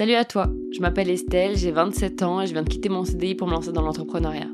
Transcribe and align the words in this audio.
Salut 0.00 0.14
à 0.14 0.24
toi, 0.24 0.50
je 0.72 0.80
m'appelle 0.80 1.10
Estelle, 1.10 1.58
j'ai 1.58 1.72
27 1.72 2.22
ans 2.22 2.40
et 2.40 2.46
je 2.46 2.54
viens 2.54 2.62
de 2.62 2.70
quitter 2.70 2.88
mon 2.88 3.04
CDI 3.04 3.34
pour 3.34 3.46
me 3.46 3.52
lancer 3.52 3.70
dans 3.70 3.82
l'entrepreneuriat. 3.82 4.48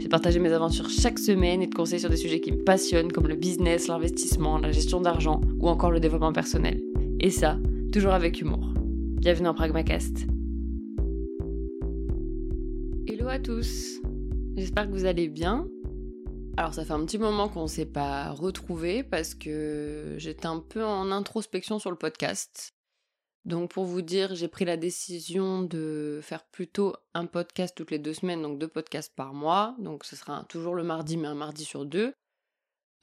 J'ai 0.00 0.08
partagé 0.08 0.40
mes 0.40 0.52
aventures 0.52 0.90
chaque 0.90 1.20
semaine 1.20 1.62
et 1.62 1.68
de 1.68 1.74
conseils 1.76 2.00
sur 2.00 2.10
des 2.10 2.16
sujets 2.16 2.40
qui 2.40 2.50
me 2.50 2.64
passionnent 2.64 3.12
comme 3.12 3.28
le 3.28 3.36
business, 3.36 3.86
l'investissement, 3.86 4.58
la 4.58 4.72
gestion 4.72 5.00
d'argent 5.00 5.40
ou 5.60 5.68
encore 5.68 5.92
le 5.92 6.00
développement 6.00 6.32
personnel. 6.32 6.82
Et 7.20 7.30
ça, 7.30 7.58
toujours 7.92 8.10
avec 8.10 8.40
humour. 8.40 8.74
Bienvenue 8.74 9.46
en 9.46 9.54
Pragmacast. 9.54 10.26
Hello 13.06 13.28
à 13.28 13.38
tous, 13.38 14.00
j'espère 14.56 14.88
que 14.88 14.92
vous 14.92 15.04
allez 15.04 15.28
bien. 15.28 15.68
Alors 16.56 16.74
ça 16.74 16.84
fait 16.84 16.94
un 16.94 17.04
petit 17.04 17.18
moment 17.18 17.48
qu'on 17.48 17.62
ne 17.62 17.68
s'est 17.68 17.86
pas 17.86 18.32
retrouvés 18.32 19.04
parce 19.04 19.36
que 19.36 20.16
j'étais 20.16 20.46
un 20.46 20.58
peu 20.58 20.84
en 20.84 21.12
introspection 21.12 21.78
sur 21.78 21.92
le 21.92 21.96
podcast. 21.96 22.74
Donc 23.44 23.70
pour 23.70 23.84
vous 23.84 24.02
dire, 24.02 24.34
j'ai 24.34 24.48
pris 24.48 24.64
la 24.64 24.76
décision 24.76 25.62
de 25.62 26.20
faire 26.22 26.44
plutôt 26.44 26.94
un 27.14 27.26
podcast 27.26 27.74
toutes 27.76 27.90
les 27.90 27.98
deux 27.98 28.14
semaines, 28.14 28.42
donc 28.42 28.58
deux 28.58 28.68
podcasts 28.68 29.14
par 29.14 29.32
mois. 29.32 29.74
Donc 29.78 30.04
ce 30.04 30.16
sera 30.16 30.44
toujours 30.44 30.74
le 30.74 30.82
mardi, 30.82 31.16
mais 31.16 31.28
un 31.28 31.34
mardi 31.34 31.64
sur 31.64 31.86
deux. 31.86 32.12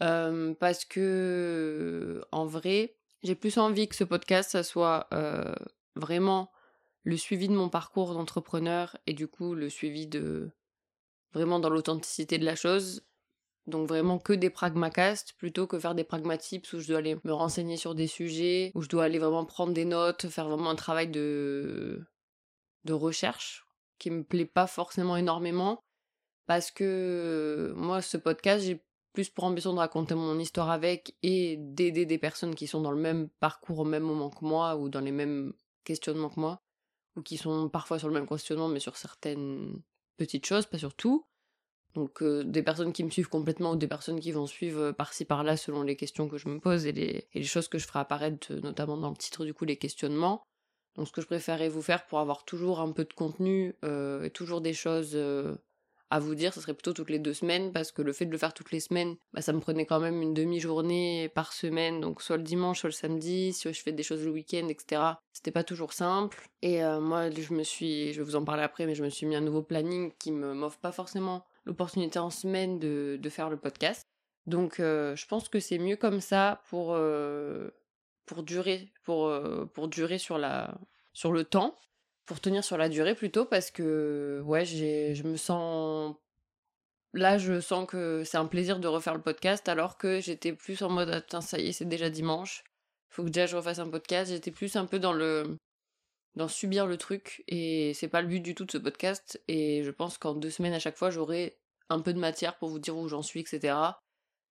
Euh, 0.03 0.53
parce 0.55 0.85
que 0.85 2.23
en 2.31 2.45
vrai, 2.45 2.97
j'ai 3.23 3.35
plus 3.35 3.57
envie 3.57 3.87
que 3.87 3.95
ce 3.95 4.03
podcast, 4.03 4.51
ça 4.51 4.63
soit 4.63 5.07
euh, 5.13 5.55
vraiment 5.95 6.51
le 7.03 7.17
suivi 7.17 7.47
de 7.47 7.53
mon 7.53 7.69
parcours 7.69 8.13
d'entrepreneur 8.13 8.97
et 9.07 9.13
du 9.13 9.27
coup 9.27 9.53
le 9.55 9.69
suivi 9.69 10.07
de 10.07 10.51
vraiment 11.33 11.59
dans 11.59 11.69
l'authenticité 11.69 12.37
de 12.37 12.45
la 12.45 12.55
chose 12.55 13.03
donc 13.67 13.87
vraiment 13.87 14.19
que 14.19 14.33
des 14.33 14.49
pragmacasts 14.49 15.33
plutôt 15.33 15.67
que 15.67 15.79
faire 15.79 15.95
des 15.95 16.03
pragmatips 16.03 16.71
où 16.73 16.79
je 16.79 16.87
dois 16.87 16.99
aller 16.99 17.17
me 17.23 17.33
renseigner 17.33 17.77
sur 17.77 17.95
des 17.95 18.07
sujets, 18.07 18.71
où 18.75 18.81
je 18.81 18.89
dois 18.89 19.05
aller 19.05 19.19
vraiment 19.19 19.45
prendre 19.45 19.73
des 19.73 19.85
notes, 19.85 20.27
faire 20.29 20.47
vraiment 20.47 20.69
un 20.69 20.75
travail 20.75 21.07
de 21.07 22.05
de 22.85 22.93
recherche 22.93 23.65
qui 23.97 24.11
me 24.11 24.23
plaît 24.23 24.45
pas 24.45 24.67
forcément 24.67 25.17
énormément 25.17 25.79
parce 26.45 26.69
que 26.71 27.73
moi 27.75 28.01
ce 28.01 28.17
podcast 28.17 28.63
j'ai 28.65 28.83
plus 29.13 29.29
pour 29.29 29.45
ambition 29.45 29.73
de 29.73 29.79
raconter 29.79 30.13
mon 30.13 30.37
histoire 30.37 30.69
avec 30.69 31.15
et 31.23 31.57
d'aider 31.57 32.05
des 32.05 32.17
personnes 32.17 32.53
qui 32.53 32.67
sont 32.67 32.81
dans 32.81 32.91
le 32.91 32.99
même 33.01 33.29
parcours 33.39 33.79
au 33.79 33.85
même 33.85 34.03
moment 34.03 34.29
que 34.29 34.45
moi 34.45 34.75
ou 34.75 34.89
dans 34.89 34.99
les 34.99 35.11
mêmes 35.11 35.53
questionnements 35.83 36.29
que 36.29 36.39
moi 36.39 36.61
ou 37.15 37.21
qui 37.21 37.37
sont 37.37 37.69
parfois 37.69 37.97
sur 37.97 38.09
le 38.09 38.13
même 38.13 38.27
questionnement 38.27 38.67
mais 38.67 38.79
sur 38.79 38.97
certaines 38.97 39.81
petites 40.17 40.45
choses, 40.45 40.65
pas 40.65 40.77
sur 40.77 40.93
tout. 40.93 41.25
Donc 41.95 42.21
euh, 42.21 42.43
des 42.43 42.61
personnes 42.61 42.91
qui 42.91 43.03
me 43.03 43.09
suivent 43.09 43.29
complètement 43.29 43.71
ou 43.71 43.75
des 43.77 43.87
personnes 43.87 44.19
qui 44.19 44.31
vont 44.33 44.47
suivre 44.47 44.81
euh, 44.81 44.93
par-ci 44.93 45.23
par-là 45.23 45.55
selon 45.55 45.81
les 45.81 45.95
questions 45.95 46.27
que 46.27 46.37
je 46.37 46.49
me 46.49 46.59
pose 46.59 46.85
et 46.85 46.91
les, 46.91 47.43
choses 47.43 47.69
que 47.69 47.77
je 47.77 47.87
ferai 47.87 47.99
apparaître 47.99 48.51
euh, 48.51 48.59
notamment 48.59 48.97
dans 48.97 49.09
le 49.09 49.15
titre 49.15 49.45
du 49.45 49.53
coup 49.53 49.65
les 49.65 49.77
questionnements. 49.77 50.43
Donc 50.95 51.07
ce 51.07 51.13
que 51.13 51.21
je 51.21 51.25
préférerais 51.25 51.69
vous 51.69 51.81
faire 51.81 52.05
pour 52.05 52.19
avoir 52.19 52.43
toujours 52.43 52.79
un 52.81 52.91
peu 52.91 53.05
de 53.05 53.13
contenu 53.13 53.75
et 53.83 54.29
toujours 54.29 54.61
des 54.61 54.73
choses 54.73 55.17
à 56.09 56.19
vous 56.19 56.35
dire, 56.35 56.53
ce 56.53 56.61
serait 56.61 56.73
plutôt 56.73 56.93
toutes 56.93 57.09
les 57.09 57.19
deux 57.19 57.33
semaines 57.33 57.73
parce 57.73 57.91
que 57.91 58.01
le 58.01 58.13
fait 58.13 58.25
de 58.25 58.31
le 58.31 58.37
faire 58.37 58.53
toutes 58.53 58.71
les 58.71 58.79
semaines, 58.79 59.17
bah, 59.33 59.41
ça 59.41 59.51
me 59.51 59.59
prenait 59.59 59.85
quand 59.85 59.99
même 59.99 60.21
une 60.21 60.33
demi-journée 60.33 61.27
par 61.35 61.51
semaine, 61.51 61.99
donc 61.99 62.21
soit 62.21 62.37
le 62.37 62.43
dimanche, 62.43 62.79
soit 62.79 62.87
le 62.87 62.93
samedi, 62.93 63.51
si 63.51 63.73
je 63.73 63.81
fais 63.81 63.91
des 63.91 64.03
choses 64.03 64.23
le 64.23 64.31
week-end, 64.31 64.69
etc. 64.69 65.01
C'était 65.33 65.51
pas 65.51 65.65
toujours 65.65 65.91
simple. 65.91 66.47
Et 66.61 66.81
moi, 67.01 67.29
je 67.29 67.53
me 67.53 67.63
suis, 67.63 68.13
je 68.13 68.19
vais 68.19 68.23
vous 68.23 68.37
en 68.37 68.45
parler 68.45 68.63
après, 68.63 68.85
mais 68.85 68.95
je 68.95 69.03
me 69.03 69.09
suis 69.09 69.25
mis 69.25 69.35
un 69.35 69.41
nouveau 69.41 69.63
planning 69.63 70.13
qui 70.17 70.31
me 70.31 70.53
m'offre 70.53 70.79
pas 70.79 70.93
forcément 70.93 71.45
l'opportunité 71.65 72.19
en 72.19 72.29
semaine 72.29 72.79
de, 72.79 73.17
de, 73.21 73.29
faire 73.29 73.49
le 73.49 73.57
podcast. 73.57 74.03
Donc 74.45 74.79
euh, 74.79 75.15
je 75.15 75.25
pense 75.25 75.49
que 75.49 75.59
c'est 75.59 75.79
mieux 75.79 75.95
comme 75.95 76.21
ça 76.21 76.61
pour, 76.69 76.93
euh, 76.93 77.69
pour 78.25 78.43
durer, 78.43 78.91
pour, 79.03 79.27
euh, 79.27 79.65
pour 79.65 79.87
durer 79.87 80.17
sur, 80.17 80.37
la, 80.37 80.77
sur 81.13 81.31
le 81.31 81.43
temps, 81.43 81.77
pour 82.25 82.39
tenir 82.39 82.63
sur 82.63 82.77
la 82.77 82.89
durée 82.89 83.15
plutôt, 83.15 83.45
parce 83.45 83.71
que 83.71 84.41
ouais, 84.45 84.65
je 84.65 85.23
me 85.23 85.37
sens... 85.37 86.15
Là, 87.13 87.37
je 87.37 87.61
sens 87.61 87.87
que 87.87 88.25
c'est 88.25 88.37
un 88.37 88.45
plaisir 88.45 88.77
de 88.77 88.89
refaire 88.89 89.15
le 89.15 89.21
podcast, 89.21 89.69
alors 89.69 89.97
que 89.97 90.19
j'étais 90.19 90.51
plus 90.51 90.81
en 90.81 90.89
mode, 90.89 91.09
attends, 91.09 91.39
ça 91.39 91.57
y 91.57 91.69
est, 91.69 91.71
c'est 91.71 91.85
déjà 91.85 92.09
dimanche, 92.09 92.65
faut 93.15 93.23
que 93.23 93.29
déjà 93.29 93.45
je 93.45 93.55
refasse 93.55 93.79
un 93.79 93.89
podcast. 93.89 94.31
J'étais 94.31 94.51
plus 94.51 94.75
un 94.75 94.85
peu 94.85 94.99
dans 94.99 95.13
le 95.13 95.57
dans 96.35 96.47
subir 96.47 96.85
le 96.85 96.97
truc 96.97 97.43
et 97.47 97.93
c'est 97.93 98.07
pas 98.07 98.21
le 98.21 98.27
but 98.27 98.41
du 98.41 98.55
tout 98.55 98.65
de 98.65 98.71
ce 98.71 98.77
podcast 98.77 99.41
et 99.47 99.83
je 99.83 99.91
pense 99.91 100.17
qu'en 100.17 100.33
deux 100.33 100.49
semaines 100.49 100.73
à 100.73 100.79
chaque 100.79 100.97
fois 100.97 101.09
j'aurai 101.09 101.57
un 101.89 101.99
peu 101.99 102.13
de 102.13 102.19
matière 102.19 102.57
pour 102.57 102.69
vous 102.69 102.79
dire 102.79 102.97
où 102.97 103.07
j'en 103.07 103.21
suis 103.21 103.39
etc 103.39 103.75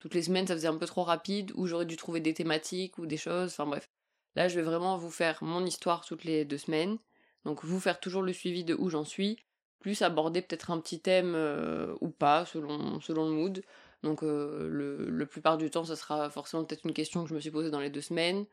toutes 0.05 0.13
les 0.13 0.23
semaines 0.23 0.47
ça 0.47 0.55
faisait 0.55 0.69
un 0.69 0.77
peu 0.77 0.85
trop 0.85 1.03
rapide 1.03 1.51
où 1.55 1.67
j'aurais 1.67 1.87
dû 1.87 1.97
trouver 1.97 2.21
des 2.21 2.35
thématiques 2.35 2.99
ou 2.99 3.07
des 3.07 3.17
choses 3.17 3.53
enfin 3.53 3.65
bref. 3.65 3.89
Là 4.37 4.49
je 4.49 4.57
vais 4.57 4.63
vraiment 4.63 4.99
vous 4.99 5.11
faire 5.11 5.43
mon 5.43 5.65
histoire 5.65 6.05
toutes 6.05 6.25
les 6.25 6.45
deux 6.45 6.59
semaines. 6.59 6.99
Donc 7.47 7.65
vous 7.65 7.81
faire 7.81 7.99
toujours 7.99 8.21
le 8.21 8.35
suivi 8.35 8.65
de 8.65 8.75
où 8.75 8.91
j'en 8.91 9.05
suis 9.05 9.39
plus 9.81 10.03
aborder 10.03 10.43
peut-être 10.43 10.71
un 10.71 10.79
petit 10.79 11.01
thème 11.01 11.35
euh, 11.35 11.95
ou 12.03 12.11
pas 12.11 12.45
selon 12.45 13.01
selon 13.01 13.31
le 13.31 13.35
mood. 13.35 13.63
Donc 14.03 14.23
euh, 14.23 14.69
le, 14.69 15.09
le 15.09 15.27
plupart 15.27 15.57
du 15.57 15.71
temps 15.71 15.85
ça 15.85 15.97
sera 15.97 16.29
forcément 16.29 16.65
peut-être 16.65 16.85
une 16.85 16.93
question 16.93 17.23
que 17.23 17.31
je 17.31 17.35
me 17.35 17.41
suis 17.41 17.51
posée 17.51 17.71
dans 17.71 17.81
les 17.81 17.89
deux 17.89 18.03
semaines 18.03 18.45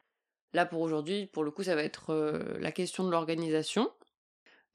Là, 0.54 0.66
pour 0.66 0.82
aujourd'hui, 0.82 1.28
pour 1.28 1.44
le 1.44 1.52
coup, 1.52 1.64
ça 1.64 1.76
va 1.76 1.84
être 1.84 2.12
euh, 2.12 2.58
la 2.60 2.72
question 2.72 3.04
de 3.04 3.12
l'organisation. 3.12 3.92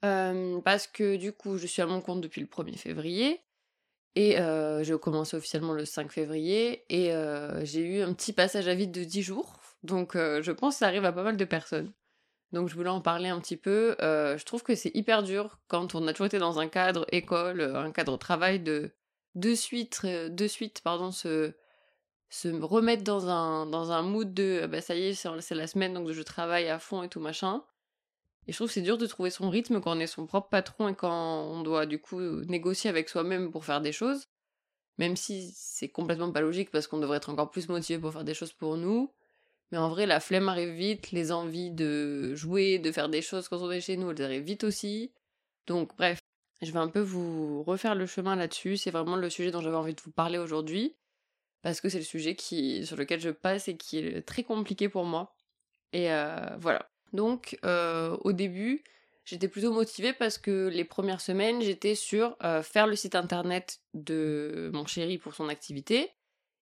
Euh, 0.05 0.59
parce 0.61 0.87
que 0.87 1.15
du 1.15 1.33
coup, 1.33 1.57
je 1.57 1.67
suis 1.67 1.81
à 1.81 1.85
mon 1.85 2.01
compte 2.01 2.21
depuis 2.21 2.41
le 2.41 2.47
1er 2.47 2.77
février. 2.77 3.41
Et 4.15 4.39
euh, 4.39 4.83
j'ai 4.83 4.97
commencé 4.97 5.37
officiellement 5.37 5.73
le 5.73 5.85
5 5.85 6.11
février. 6.11 6.85
Et 6.89 7.11
j'ai 7.63 7.81
eu 7.81 8.01
un 8.01 8.13
petit 8.13 8.33
passage 8.33 8.67
à 8.67 8.73
vide 8.73 8.91
de 8.91 9.03
10 9.03 9.21
jours. 9.21 9.59
Donc 9.83 10.15
je 10.15 10.51
pense 10.51 10.75
que 10.75 10.79
ça 10.79 10.87
arrive 10.87 11.05
à 11.05 11.11
pas 11.11 11.23
mal 11.23 11.37
de 11.37 11.45
personnes. 11.45 11.93
Donc 12.51 12.67
je 12.69 12.73
voulais 12.73 12.89
en 12.89 13.01
parler 13.01 13.29
un 13.29 13.39
petit 13.39 13.57
peu. 13.57 13.95
je 13.99 14.43
trouve 14.43 14.63
que 14.63 14.73
c'est 14.73 14.91
hyper 14.95 15.21
dur 15.21 15.59
quand 15.67 15.93
on 15.93 16.07
a 16.07 16.13
toujours 16.13 16.25
été 16.25 16.39
dans 16.39 16.59
un 16.59 16.67
cadre 16.67 17.05
école, 17.11 17.61
un 17.61 17.91
cadre 17.91 18.17
travail 18.17 18.59
de 18.59 18.91
de 19.35 19.53
suite, 19.53 20.03
de 20.03 20.47
suite 20.47 20.81
pardon, 20.81 21.11
se, 21.11 21.53
se 22.29 22.49
remettre 22.49 23.03
dans 23.03 23.29
un, 23.29 23.65
dans 23.65 23.91
un 23.91 24.01
mood 24.01 24.33
de 24.33 24.67
bah 24.67 24.81
ça 24.81 24.95
y 24.95 25.07
est, 25.07 25.13
c'est 25.13 25.55
la 25.55 25.67
semaine 25.67 25.93
donc 25.93 26.11
je 26.11 26.21
travaille 26.21 26.67
à 26.67 26.79
fond 26.79 27.03
et 27.03 27.09
tout 27.09 27.19
machin. 27.19 27.63
Et 28.47 28.53
je 28.53 28.57
trouve 28.57 28.67
que 28.67 28.73
c'est 28.73 28.81
dur 28.81 28.97
de 28.97 29.05
trouver 29.05 29.29
son 29.29 29.49
rythme 29.49 29.81
quand 29.81 29.95
on 29.95 29.99
est 29.99 30.07
son 30.07 30.25
propre 30.25 30.49
patron 30.49 30.87
et 30.87 30.95
quand 30.95 31.43
on 31.43 31.63
doit 31.63 31.85
du 31.85 31.99
coup 31.99 32.19
négocier 32.45 32.89
avec 32.89 33.09
soi-même 33.09 33.51
pour 33.51 33.65
faire 33.65 33.81
des 33.81 33.91
choses. 33.91 34.27
Même 34.97 35.15
si 35.15 35.51
c'est 35.55 35.89
complètement 35.89 36.31
pas 36.31 36.41
logique 36.41 36.71
parce 36.71 36.87
qu'on 36.87 36.97
devrait 36.99 37.17
être 37.17 37.29
encore 37.29 37.51
plus 37.51 37.69
motivé 37.69 37.99
pour 37.99 38.13
faire 38.13 38.23
des 38.23 38.33
choses 38.33 38.53
pour 38.53 38.77
nous. 38.77 39.13
Mais 39.71 39.77
en 39.77 39.89
vrai, 39.89 40.05
la 40.05 40.21
flemme 40.21 40.47
arrive 40.47 40.69
vite, 40.69 41.11
les 41.11 41.33
envies 41.33 41.71
de 41.71 42.33
jouer, 42.35 42.79
de 42.79 42.91
faire 42.91 43.09
des 43.09 43.21
choses 43.21 43.49
quand 43.49 43.61
on 43.61 43.69
est 43.69 43.81
chez 43.81 43.97
nous, 43.97 44.11
elles 44.11 44.23
arrivent 44.23 44.43
vite 44.43 44.63
aussi. 44.63 45.11
Donc 45.67 45.95
bref, 45.97 46.19
je 46.61 46.71
vais 46.71 46.79
un 46.79 46.87
peu 46.87 47.01
vous 47.01 47.63
refaire 47.63 47.95
le 47.95 48.05
chemin 48.05 48.37
là-dessus. 48.37 48.77
C'est 48.77 48.91
vraiment 48.91 49.17
le 49.17 49.29
sujet 49.29 49.51
dont 49.51 49.61
j'avais 49.61 49.75
envie 49.75 49.93
de 49.93 50.01
vous 50.01 50.11
parler 50.11 50.37
aujourd'hui 50.37 50.95
parce 51.61 51.81
que 51.81 51.89
c'est 51.89 51.97
le 51.97 52.03
sujet 52.03 52.35
qui, 52.35 52.85
sur 52.85 52.95
lequel 52.95 53.19
je 53.19 53.29
passe 53.29 53.67
et 53.67 53.77
qui 53.77 53.97
est 53.97 54.21
très 54.21 54.43
compliqué 54.43 54.89
pour 54.89 55.05
moi. 55.05 55.35
Et 55.93 56.11
euh, 56.11 56.55
voilà. 56.59 56.89
Donc 57.13 57.57
euh, 57.65 58.17
au 58.21 58.33
début, 58.33 58.83
j'étais 59.25 59.47
plutôt 59.47 59.71
motivée 59.71 60.13
parce 60.13 60.37
que 60.37 60.67
les 60.67 60.83
premières 60.83 61.21
semaines, 61.21 61.61
j'étais 61.61 61.95
sur 61.95 62.35
euh, 62.43 62.61
faire 62.61 62.87
le 62.87 62.95
site 62.95 63.15
internet 63.15 63.79
de 63.93 64.69
mon 64.73 64.85
chéri 64.85 65.17
pour 65.17 65.33
son 65.33 65.49
activité 65.49 66.11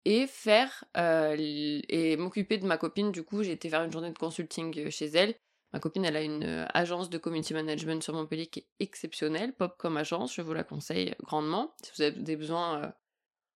et 0.04 0.26
faire 0.26 0.84
et 0.96 2.16
m'occuper 2.16 2.56
de 2.56 2.66
ma 2.66 2.78
copine. 2.78 3.12
Du 3.12 3.24
coup, 3.24 3.42
j'ai 3.42 3.52
été 3.52 3.68
faire 3.68 3.82
une 3.82 3.92
journée 3.92 4.10
de 4.10 4.18
consulting 4.18 4.90
chez 4.90 5.06
elle. 5.06 5.34
Ma 5.74 5.80
copine, 5.80 6.06
elle 6.06 6.16
a 6.16 6.22
une 6.22 6.66
agence 6.72 7.10
de 7.10 7.18
community 7.18 7.52
management 7.52 8.02
sur 8.02 8.14
Montpellier 8.14 8.46
qui 8.46 8.60
est 8.60 8.68
exceptionnelle, 8.80 9.52
pop 9.52 9.74
comme 9.76 9.98
agence, 9.98 10.34
je 10.34 10.40
vous 10.40 10.54
la 10.54 10.64
conseille 10.64 11.14
grandement. 11.24 11.74
Si 11.82 11.92
vous 11.94 12.02
avez 12.02 12.18
des 12.18 12.36
besoins 12.36 12.94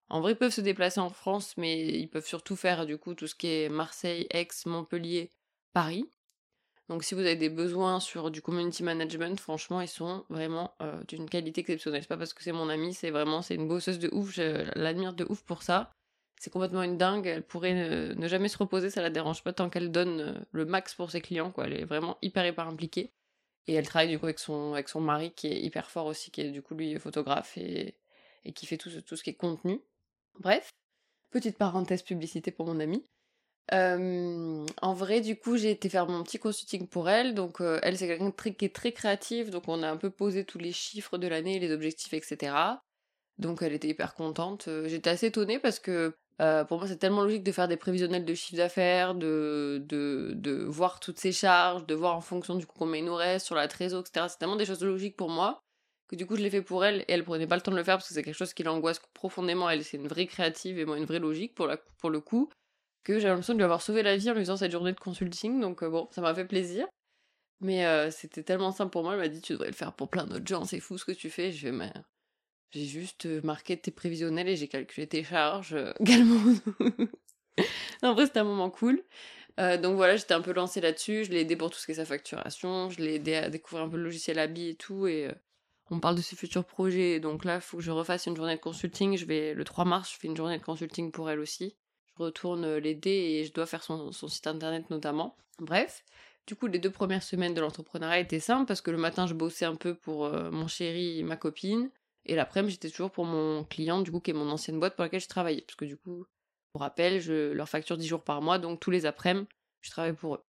en 0.09 0.21
vrai, 0.21 0.33
ils 0.33 0.37
peuvent 0.37 0.53
se 0.53 0.61
déplacer 0.61 0.99
en 0.99 1.09
France, 1.09 1.55
mais 1.57 1.87
ils 1.87 2.07
peuvent 2.07 2.25
surtout 2.25 2.55
faire 2.55 2.85
du 2.85 2.97
coup 2.97 3.13
tout 3.15 3.27
ce 3.27 3.35
qui 3.35 3.47
est 3.47 3.69
Marseille, 3.69 4.27
Aix, 4.31 4.47
Montpellier, 4.65 5.31
Paris. 5.73 6.11
Donc 6.89 7.03
si 7.03 7.15
vous 7.15 7.21
avez 7.21 7.37
des 7.37 7.49
besoins 7.49 7.99
sur 7.99 8.29
du 8.29 8.41
community 8.41 8.83
management, 8.83 9.39
franchement, 9.39 9.81
ils 9.81 9.87
sont 9.87 10.25
vraiment 10.29 10.75
euh, 10.81 11.01
d'une 11.07 11.29
qualité 11.29 11.61
exceptionnelle. 11.61 12.01
C'est 12.01 12.09
pas 12.09 12.17
parce 12.17 12.33
que 12.33 12.43
c'est 12.43 12.51
mon 12.51 12.69
amie, 12.69 12.93
c'est 12.93 13.09
vraiment, 13.09 13.41
c'est 13.41 13.55
une 13.55 13.67
bosseuse 13.67 13.99
de 13.99 14.09
ouf, 14.11 14.31
je 14.33 14.69
l'admire 14.77 15.13
de 15.13 15.25
ouf 15.29 15.43
pour 15.43 15.63
ça. 15.63 15.91
C'est 16.39 16.51
complètement 16.51 16.83
une 16.83 16.97
dingue, 16.97 17.25
elle 17.25 17.43
pourrait 17.43 17.73
ne, 17.73 18.27
jamais 18.27 18.49
se 18.49 18.57
reposer, 18.57 18.89
ça 18.89 19.01
la 19.01 19.09
dérange 19.09 19.43
pas 19.43 19.53
tant 19.53 19.69
qu'elle 19.69 19.91
donne 19.91 20.19
euh, 20.19 20.33
le 20.51 20.65
max 20.65 20.93
pour 20.93 21.09
ses 21.09 21.21
clients, 21.21 21.51
quoi. 21.51 21.67
Elle 21.67 21.73
est 21.73 21.85
vraiment 21.85 22.17
hyper 22.21 22.45
hyper 22.45 22.67
impliquée. 22.67 23.13
Et 23.67 23.75
elle 23.75 23.87
travaille 23.87 24.09
du 24.09 24.19
coup 24.19 24.25
avec 24.25 24.39
son, 24.39 24.73
avec 24.73 24.89
son 24.89 24.99
mari 24.99 25.31
qui 25.33 25.47
est 25.47 25.61
hyper 25.61 25.89
fort 25.89 26.05
aussi, 26.07 26.31
qui 26.31 26.41
est 26.41 26.51
du 26.51 26.61
coup 26.61 26.75
lui 26.75 26.99
photographe 26.99 27.57
et, 27.57 27.95
et 28.43 28.51
qui 28.51 28.65
fait 28.65 28.77
tout, 28.77 28.89
tout 29.01 29.15
ce 29.15 29.23
qui 29.23 29.29
est 29.29 29.35
contenu. 29.35 29.81
Bref, 30.39 30.69
petite 31.31 31.57
parenthèse 31.57 32.03
publicité 32.03 32.51
pour 32.51 32.67
mon 32.67 32.79
amie. 32.79 33.05
En 34.81 34.93
vrai, 34.93 35.21
du 35.21 35.37
coup, 35.37 35.57
j'ai 35.57 35.71
été 35.71 35.89
faire 35.89 36.07
mon 36.07 36.23
petit 36.23 36.39
consulting 36.39 36.87
pour 36.87 37.09
elle. 37.09 37.33
Donc, 37.33 37.61
euh, 37.61 37.79
elle, 37.83 37.97
c'est 37.97 38.07
quelqu'un 38.07 38.31
qui 38.31 38.65
est 38.65 38.75
très 38.75 38.91
créatif. 38.91 39.49
Donc, 39.49 39.67
on 39.67 39.83
a 39.83 39.89
un 39.89 39.97
peu 39.97 40.09
posé 40.09 40.45
tous 40.45 40.57
les 40.59 40.71
chiffres 40.71 41.17
de 41.17 41.27
l'année, 41.27 41.59
les 41.59 41.71
objectifs, 41.71 42.13
etc. 42.13 42.55
Donc, 43.37 43.61
elle 43.61 43.73
était 43.73 43.87
hyper 43.89 44.13
contente. 44.15 44.67
Euh, 44.67 44.87
j'étais 44.87 45.09
assez 45.09 45.27
étonnée 45.27 45.59
parce 45.59 45.79
que 45.79 46.15
Euh, 46.41 46.65
pour 46.65 46.79
moi, 46.79 46.87
c'est 46.87 46.97
tellement 46.97 47.23
logique 47.23 47.43
de 47.43 47.51
faire 47.51 47.67
des 47.67 47.77
prévisionnels 47.77 48.25
de 48.25 48.33
chiffre 48.33 48.57
d'affaires, 48.57 49.13
de, 49.13 49.83
de, 49.87 50.31
de 50.35 50.63
voir 50.63 50.99
toutes 50.99 51.19
ces 51.19 51.31
charges, 51.31 51.85
de 51.85 51.93
voir 51.93 52.15
en 52.17 52.21
fonction 52.21 52.55
du 52.55 52.65
coup 52.65 52.73
combien 52.75 53.01
il 53.01 53.05
nous 53.05 53.13
reste 53.15 53.45
sur 53.45 53.53
la 53.55 53.67
trésor, 53.67 54.01
etc. 54.01 54.25
C'est 54.29 54.39
tellement 54.39 54.55
des 54.55 54.65
choses 54.65 54.83
logiques 54.83 55.15
pour 55.15 55.29
moi 55.29 55.61
que 56.07 56.15
du 56.15 56.25
coup 56.25 56.35
je 56.35 56.41
l'ai 56.41 56.49
fait 56.49 56.61
pour 56.61 56.85
elle 56.85 57.01
et 57.01 57.05
elle 57.09 57.23
prenait 57.23 57.47
pas 57.47 57.55
le 57.55 57.61
temps 57.61 57.71
de 57.71 57.77
le 57.77 57.83
faire 57.83 57.97
parce 57.97 58.07
que 58.07 58.13
c'est 58.13 58.23
quelque 58.23 58.35
chose 58.35 58.53
qui 58.53 58.63
l'angoisse 58.63 59.01
profondément. 59.13 59.69
Elle, 59.69 59.83
c'est 59.83 59.97
une 59.97 60.07
vraie 60.07 60.27
créative 60.27 60.79
et 60.79 60.85
moi 60.85 60.97
une 60.97 61.05
vraie 61.05 61.19
logique 61.19 61.55
pour, 61.55 61.67
la, 61.67 61.77
pour 61.77 62.09
le 62.09 62.19
coup 62.19 62.49
que 63.03 63.19
j'ai 63.19 63.27
l'impression 63.27 63.53
de 63.53 63.57
lui 63.57 63.65
avoir 63.65 63.81
sauvé 63.81 64.01
la 64.01 64.15
vie 64.17 64.29
en 64.29 64.33
lui 64.33 64.41
faisant 64.41 64.57
cette 64.57 64.71
journée 64.71 64.93
de 64.93 64.99
consulting. 64.99 65.59
Donc 65.59 65.83
euh, 65.83 65.89
bon, 65.89 66.07
ça 66.11 66.21
m'a 66.21 66.33
fait 66.33 66.45
plaisir. 66.45 66.87
Mais 67.61 67.85
euh, 67.85 68.11
c'était 68.11 68.43
tellement 68.43 68.71
simple 68.71 68.91
pour 68.91 69.03
moi. 69.03 69.13
Elle 69.13 69.19
m'a 69.19 69.27
dit 69.27 69.41
tu 69.41 69.53
devrais 69.53 69.67
le 69.67 69.73
faire 69.73 69.93
pour 69.93 70.09
plein 70.09 70.25
d'autres 70.25 70.47
gens. 70.47 70.65
C'est 70.65 70.79
fou 70.79 70.97
ce 70.97 71.05
que 71.05 71.11
tu 71.11 71.29
fais. 71.29 71.51
J'ai 71.51 72.85
juste 72.85 73.25
euh, 73.25 73.41
marqué 73.43 73.77
tes 73.77 73.91
prévisionnels 73.91 74.49
et 74.49 74.55
j'ai 74.55 74.67
calculé 74.67 75.07
tes 75.07 75.23
charges 75.23 75.75
également. 75.99 76.41
en 78.01 78.13
vrai, 78.13 78.25
c'était 78.25 78.39
un 78.39 78.45
moment 78.45 78.69
cool. 78.69 79.03
donc 79.57 79.95
voilà, 79.95 80.15
j'étais 80.15 80.33
un 80.33 80.41
peu 80.41 80.53
lancée 80.53 80.81
là-dessus. 80.81 81.25
Je 81.25 81.31
l'ai 81.31 81.41
aidé 81.41 81.55
pour 81.55 81.69
tout 81.69 81.77
ce 81.77 81.85
qui 81.85 81.91
est 81.91 81.95
sa 81.95 82.05
facturation. 82.05 82.89
Je 82.89 83.01
l'ai 83.01 83.15
aidé 83.15 83.35
à 83.35 83.49
découvrir 83.49 83.85
un 83.85 83.89
peu 83.89 83.97
le 83.97 84.03
logiciel 84.03 84.39
Abi 84.39 84.69
et 84.69 84.75
tout. 84.75 85.07
Et 85.07 85.29
on 85.91 85.99
parle 85.99 86.15
de 86.15 86.21
ses 86.21 86.35
futurs 86.35 86.65
projets. 86.65 87.19
Donc 87.19 87.45
là, 87.45 87.55
il 87.55 87.61
faut 87.61 87.77
que 87.77 87.83
je 87.83 87.91
refasse 87.91 88.25
une 88.25 88.35
journée 88.35 88.55
de 88.55 88.61
consulting. 88.61 89.17
Je 89.17 89.25
vais 89.25 89.53
le 89.53 89.63
3 89.63 89.85
mars, 89.85 90.11
je 90.13 90.19
fais 90.19 90.27
une 90.27 90.37
journée 90.37 90.57
de 90.57 90.63
consulting 90.63 91.11
pour 91.11 91.29
elle 91.29 91.39
aussi 91.39 91.75
je 92.17 92.23
retourne 92.23 92.65
euh, 92.65 92.79
l'aider 92.79 93.09
et 93.09 93.45
je 93.45 93.53
dois 93.53 93.65
faire 93.65 93.83
son, 93.83 94.11
site 94.11 94.47
internet 94.47 94.89
notamment. 94.89 95.35
Bref, 95.59 96.03
du 96.47 96.55
coup, 96.55 96.67
les 96.67 96.79
deux 96.79 96.91
premières 96.91 97.23
semaines 97.23 97.53
de 97.53 97.61
l'entrepreneuriat 97.61 98.19
étaient 98.19 98.39
simples 98.39 98.65
parce 98.65 98.81
que 98.81 98.91
le 98.91 98.97
matin, 98.97 99.27
je 99.27 99.33
bossais 99.33 99.65
un 99.65 99.75
peu 99.75 99.95
pour 99.95 100.25
euh, 100.25 100.51
mon 100.51 100.67
chéri 100.67 101.23
ma 101.23 101.37
copine. 101.37 101.89
Et 102.25 102.35
l'après-midi, 102.35 102.73
j'étais 102.73 102.89
toujours 102.89 103.11
pour 103.11 103.25
mon 103.25 103.65
client, 103.65 104.01
du 104.01 104.11
coup, 104.11 104.19
qui 104.19 104.31
est 104.31 104.33
mon 104.33 104.49
ancienne 104.49 104.79
boîte 104.79 104.95
pour 104.95 105.03
laquelle 105.03 105.19
je 105.19 105.27
travaillais. 105.27 105.61
Parce 105.61 105.75
que 105.75 105.85
du 105.85 105.97
coup, 105.97 106.25
pour 106.71 106.81
rappel, 106.81 107.19
je 107.19 107.51
leur 107.51 107.67
facture 107.67 107.97
10 107.97 108.07
jours 108.07 108.23
par 108.23 108.41
mois, 108.41 108.59
donc 108.59 108.79
tous 108.79 108.91
les 108.91 109.05
après-midi, 109.05 109.47
je 109.81 109.89
travaille 109.91 110.13
pour 110.13 110.35
eux. 110.35 110.43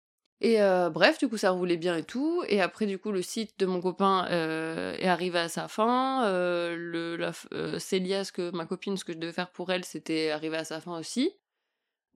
Et 0.43 0.63
euh, 0.63 0.89
bref, 0.89 1.19
du 1.19 1.29
coup, 1.29 1.37
ça 1.37 1.51
roulait 1.51 1.77
bien 1.77 1.97
et 1.97 2.03
tout. 2.03 2.43
Et 2.49 2.61
après, 2.63 2.87
du 2.87 2.99
coup, 2.99 3.13
le 3.13 3.23
site 3.23 3.59
de 3.59 3.67
mon 3.67 3.81
copain 3.81 4.27
est 4.27 5.07
arrivé 5.07 5.39
à 5.39 5.49
sa 5.49 5.69
fin. 5.69 6.23
le, 6.31 7.17
la, 7.17 7.33
Célia, 7.79 8.25
ce 8.25 8.33
que 8.33 8.51
ma 8.51 8.67
copine, 8.67 8.97
ce 8.97 9.05
que 9.05 9.13
je 9.13 9.19
devais 9.19 9.33
faire 9.33 9.51
pour 9.51 9.71
elle, 9.71 9.85
c'était 9.85 10.31
arrivé 10.31 10.57
à 10.57 10.65
sa 10.65 10.81
fin 10.81 10.99
aussi. 10.99 11.33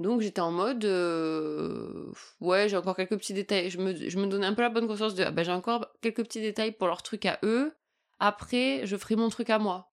Donc 0.00 0.22
j'étais 0.22 0.40
en 0.40 0.50
mode 0.50 0.84
euh, 0.84 2.10
ouais 2.40 2.68
j'ai 2.68 2.76
encore 2.76 2.96
quelques 2.96 3.16
petits 3.16 3.34
détails. 3.34 3.70
Je 3.70 3.78
me, 3.78 3.94
je 3.94 4.18
me 4.18 4.26
donnais 4.26 4.46
un 4.46 4.54
peu 4.54 4.62
la 4.62 4.70
bonne 4.70 4.88
conscience 4.88 5.14
de 5.14 5.22
ah 5.22 5.30
ben 5.30 5.44
j'ai 5.44 5.52
encore 5.52 5.86
quelques 6.00 6.24
petits 6.24 6.40
détails 6.40 6.72
pour 6.72 6.88
leur 6.88 7.02
truc 7.02 7.26
à 7.26 7.38
eux. 7.44 7.72
Après 8.18 8.86
je 8.86 8.96
ferai 8.96 9.14
mon 9.16 9.28
truc 9.28 9.50
à 9.50 9.58
moi. 9.58 9.92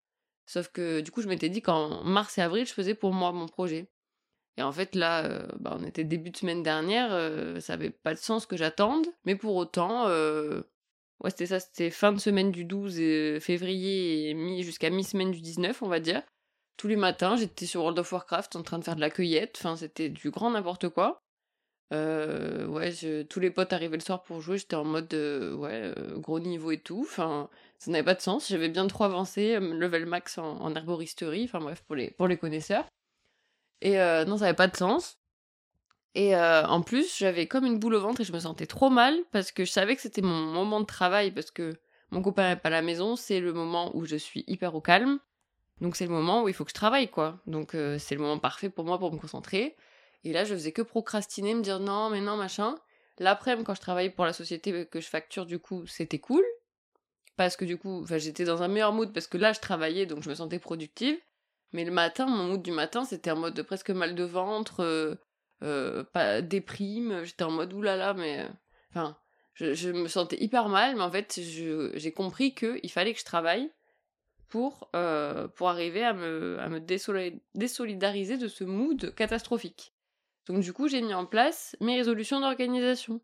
Sauf 0.45 0.67
que 0.67 0.99
du 0.99 1.11
coup 1.11 1.21
je 1.21 1.27
m'étais 1.29 1.49
dit 1.49 1.61
qu'en 1.61 2.03
mars 2.03 2.37
et 2.37 2.41
avril 2.41 2.65
je 2.65 2.73
faisais 2.73 2.95
pour 2.95 3.13
moi 3.13 3.31
mon 3.31 3.47
projet. 3.47 3.89
Et 4.57 4.63
en 4.63 4.71
fait 4.71 4.95
là 4.95 5.25
euh, 5.25 5.47
bah, 5.59 5.77
on 5.79 5.83
était 5.83 6.03
début 6.03 6.29
de 6.29 6.37
semaine 6.37 6.63
dernière, 6.63 7.09
euh, 7.11 7.59
ça 7.59 7.73
avait 7.73 7.89
pas 7.89 8.13
de 8.13 8.19
sens 8.19 8.45
que 8.45 8.57
j'attende. 8.57 9.05
Mais 9.25 9.35
pour 9.35 9.55
autant 9.55 10.07
ouais 11.23 11.29
c'était 11.29 11.45
ça 11.45 11.59
c'était 11.59 11.91
fin 11.91 12.11
de 12.11 12.19
semaine 12.19 12.51
du 12.51 12.65
12 12.65 13.39
février 13.39 14.29
et 14.29 14.33
mi 14.33 14.63
jusqu'à 14.63 14.89
mi-semaine 14.89 15.31
du 15.31 15.41
19 15.41 15.81
on 15.81 15.87
va 15.87 15.99
dire 15.99 16.21
tous 16.77 16.87
les 16.87 16.95
matins, 16.95 17.35
j'étais 17.35 17.65
sur 17.65 17.81
World 17.81 17.99
of 17.99 18.11
Warcraft 18.11 18.55
en 18.55 18.63
train 18.63 18.79
de 18.79 18.83
faire 18.83 18.95
de 18.95 19.01
la 19.01 19.09
cueillette. 19.09 19.57
Enfin, 19.59 19.75
c'était 19.75 20.09
du 20.09 20.29
grand 20.29 20.51
n'importe 20.51 20.89
quoi. 20.89 21.21
Euh, 21.93 22.65
ouais, 22.65 22.91
tous 23.29 23.39
les 23.39 23.51
potes 23.51 23.71
arrivaient 23.71 23.97
le 23.97 24.03
soir 24.03 24.23
pour 24.23 24.41
jouer. 24.41 24.57
J'étais 24.57 24.75
en 24.75 24.83
mode 24.83 25.13
euh, 25.13 25.53
ouais, 25.55 25.93
euh, 25.97 26.17
gros 26.17 26.39
niveau 26.39 26.71
et 26.71 26.79
tout. 26.79 27.05
Enfin, 27.07 27.49
ça 27.77 27.91
n'avait 27.91 28.03
pas 28.03 28.15
de 28.15 28.21
sens. 28.21 28.49
J'avais 28.49 28.69
bien 28.69 28.87
trop 28.87 29.05
avancé, 29.05 29.59
level 29.59 30.05
max 30.05 30.37
en, 30.37 30.75
herboristerie. 30.75 31.45
Enfin 31.45 31.59
bref, 31.59 31.83
pour 31.83 31.95
les, 31.95 32.11
pour 32.11 32.27
les 32.27 32.37
connaisseurs. 32.37 32.85
Et 33.81 33.97
non, 33.97 34.37
ça 34.37 34.45
n'avait 34.45 34.55
pas 34.55 34.67
de 34.67 34.75
sens. 34.75 35.17
Et 36.15 36.35
en 36.35 36.81
plus, 36.81 37.17
j'avais 37.17 37.47
comme 37.47 37.65
une 37.65 37.77
boule 37.77 37.95
au 37.95 38.01
ventre 38.01 38.21
et 38.21 38.23
je 38.23 38.33
me 38.33 38.39
sentais 38.39 38.65
trop 38.65 38.89
mal 38.89 39.17
parce 39.31 39.51
que 39.51 39.65
je 39.65 39.71
savais 39.71 39.95
que 39.95 40.01
c'était 40.01 40.21
mon 40.21 40.53
moment 40.53 40.79
de 40.79 40.85
travail 40.85 41.31
parce 41.31 41.51
que 41.51 41.77
mon 42.11 42.21
copain 42.21 42.49
n'est 42.49 42.55
pas 42.55 42.69
à 42.69 42.71
la 42.71 42.81
maison. 42.81 43.15
C'est 43.15 43.39
le 43.39 43.53
moment 43.53 43.95
où 43.95 44.05
je 44.05 44.15
suis 44.15 44.43
hyper 44.47 44.75
au 44.75 44.81
calme. 44.81 45.19
Donc 45.81 45.95
c'est 45.95 46.05
le 46.05 46.11
moment 46.11 46.43
où 46.43 46.47
il 46.47 46.53
faut 46.53 46.63
que 46.63 46.69
je 46.69 46.75
travaille, 46.75 47.09
quoi. 47.09 47.39
Donc 47.47 47.75
euh, 47.75 47.99
c'est 47.99 48.15
le 48.15 48.21
moment 48.21 48.39
parfait 48.39 48.69
pour 48.69 48.85
moi 48.85 48.97
pour 48.97 49.11
me 49.11 49.17
concentrer. 49.17 49.75
Et 50.23 50.31
là, 50.31 50.45
je 50.45 50.53
faisais 50.53 50.71
que 50.71 50.81
procrastiner, 50.81 51.53
me 51.53 51.61
dire 51.61 51.79
non, 51.79 52.09
mais 52.09 52.21
non, 52.21 52.37
machin. 52.37 52.75
L'après-midi, 53.19 53.65
quand 53.65 53.75
je 53.75 53.81
travaillais 53.81 54.09
pour 54.09 54.25
la 54.25 54.33
société 54.33 54.85
que 54.85 54.99
je 54.99 55.07
facture, 55.07 55.45
du 55.45 55.59
coup, 55.59 55.85
c'était 55.85 56.19
cool. 56.19 56.43
Parce 57.35 57.57
que 57.57 57.65
du 57.65 57.77
coup, 57.77 58.05
j'étais 58.07 58.45
dans 58.45 58.63
un 58.63 58.69
meilleur 58.69 58.93
mood 58.93 59.11
parce 59.13 59.27
que 59.27 59.37
là, 59.37 59.51
je 59.51 59.59
travaillais, 59.59 60.05
donc 60.05 60.23
je 60.23 60.29
me 60.29 60.35
sentais 60.35 60.59
productive. 60.59 61.17
Mais 61.73 61.83
le 61.83 61.91
matin, 61.91 62.25
mon 62.25 62.45
mood 62.45 62.61
du 62.61 62.71
matin, 62.71 63.05
c'était 63.05 63.31
en 63.31 63.37
mode 63.37 63.53
de 63.53 63.61
presque 63.61 63.89
mal 63.89 64.15
de 64.15 64.23
ventre, 64.23 64.81
euh, 64.81 65.15
euh, 65.63 66.03
pas 66.03 66.41
déprime. 66.41 67.23
J'étais 67.23 67.43
en 67.43 67.51
mode 67.51 67.73
oulala, 67.73 68.13
mais. 68.13 68.47
Enfin, 68.91 69.17
je, 69.53 69.73
je, 69.73 69.89
me 69.89 70.07
sentais 70.07 70.41
hyper 70.41 70.69
mal, 70.69 70.95
mais 70.95 71.01
en 71.01 71.11
fait, 71.11 71.39
j'ai 71.39 72.11
compris 72.13 72.55
qu'il 72.55 72.91
fallait 72.91 73.13
que 73.13 73.19
je 73.19 73.25
travaille 73.25 73.71
pour, 74.49 74.89
euh, 74.95 75.47
pour 75.49 75.69
arriver 75.69 76.03
à 76.03 76.13
me, 76.13 76.57
à 76.59 76.69
me 76.69 76.79
désolidariser 76.79 78.37
de 78.37 78.47
ce 78.47 78.63
mood 78.63 79.13
catastrophique. 79.15 79.93
Donc 80.45 80.61
du 80.61 80.73
coup, 80.73 80.87
j'ai 80.87 81.01
mis 81.01 81.13
en 81.13 81.25
place 81.25 81.75
mes 81.81 81.97
résolutions 81.97 82.39
d'organisation, 82.39 83.21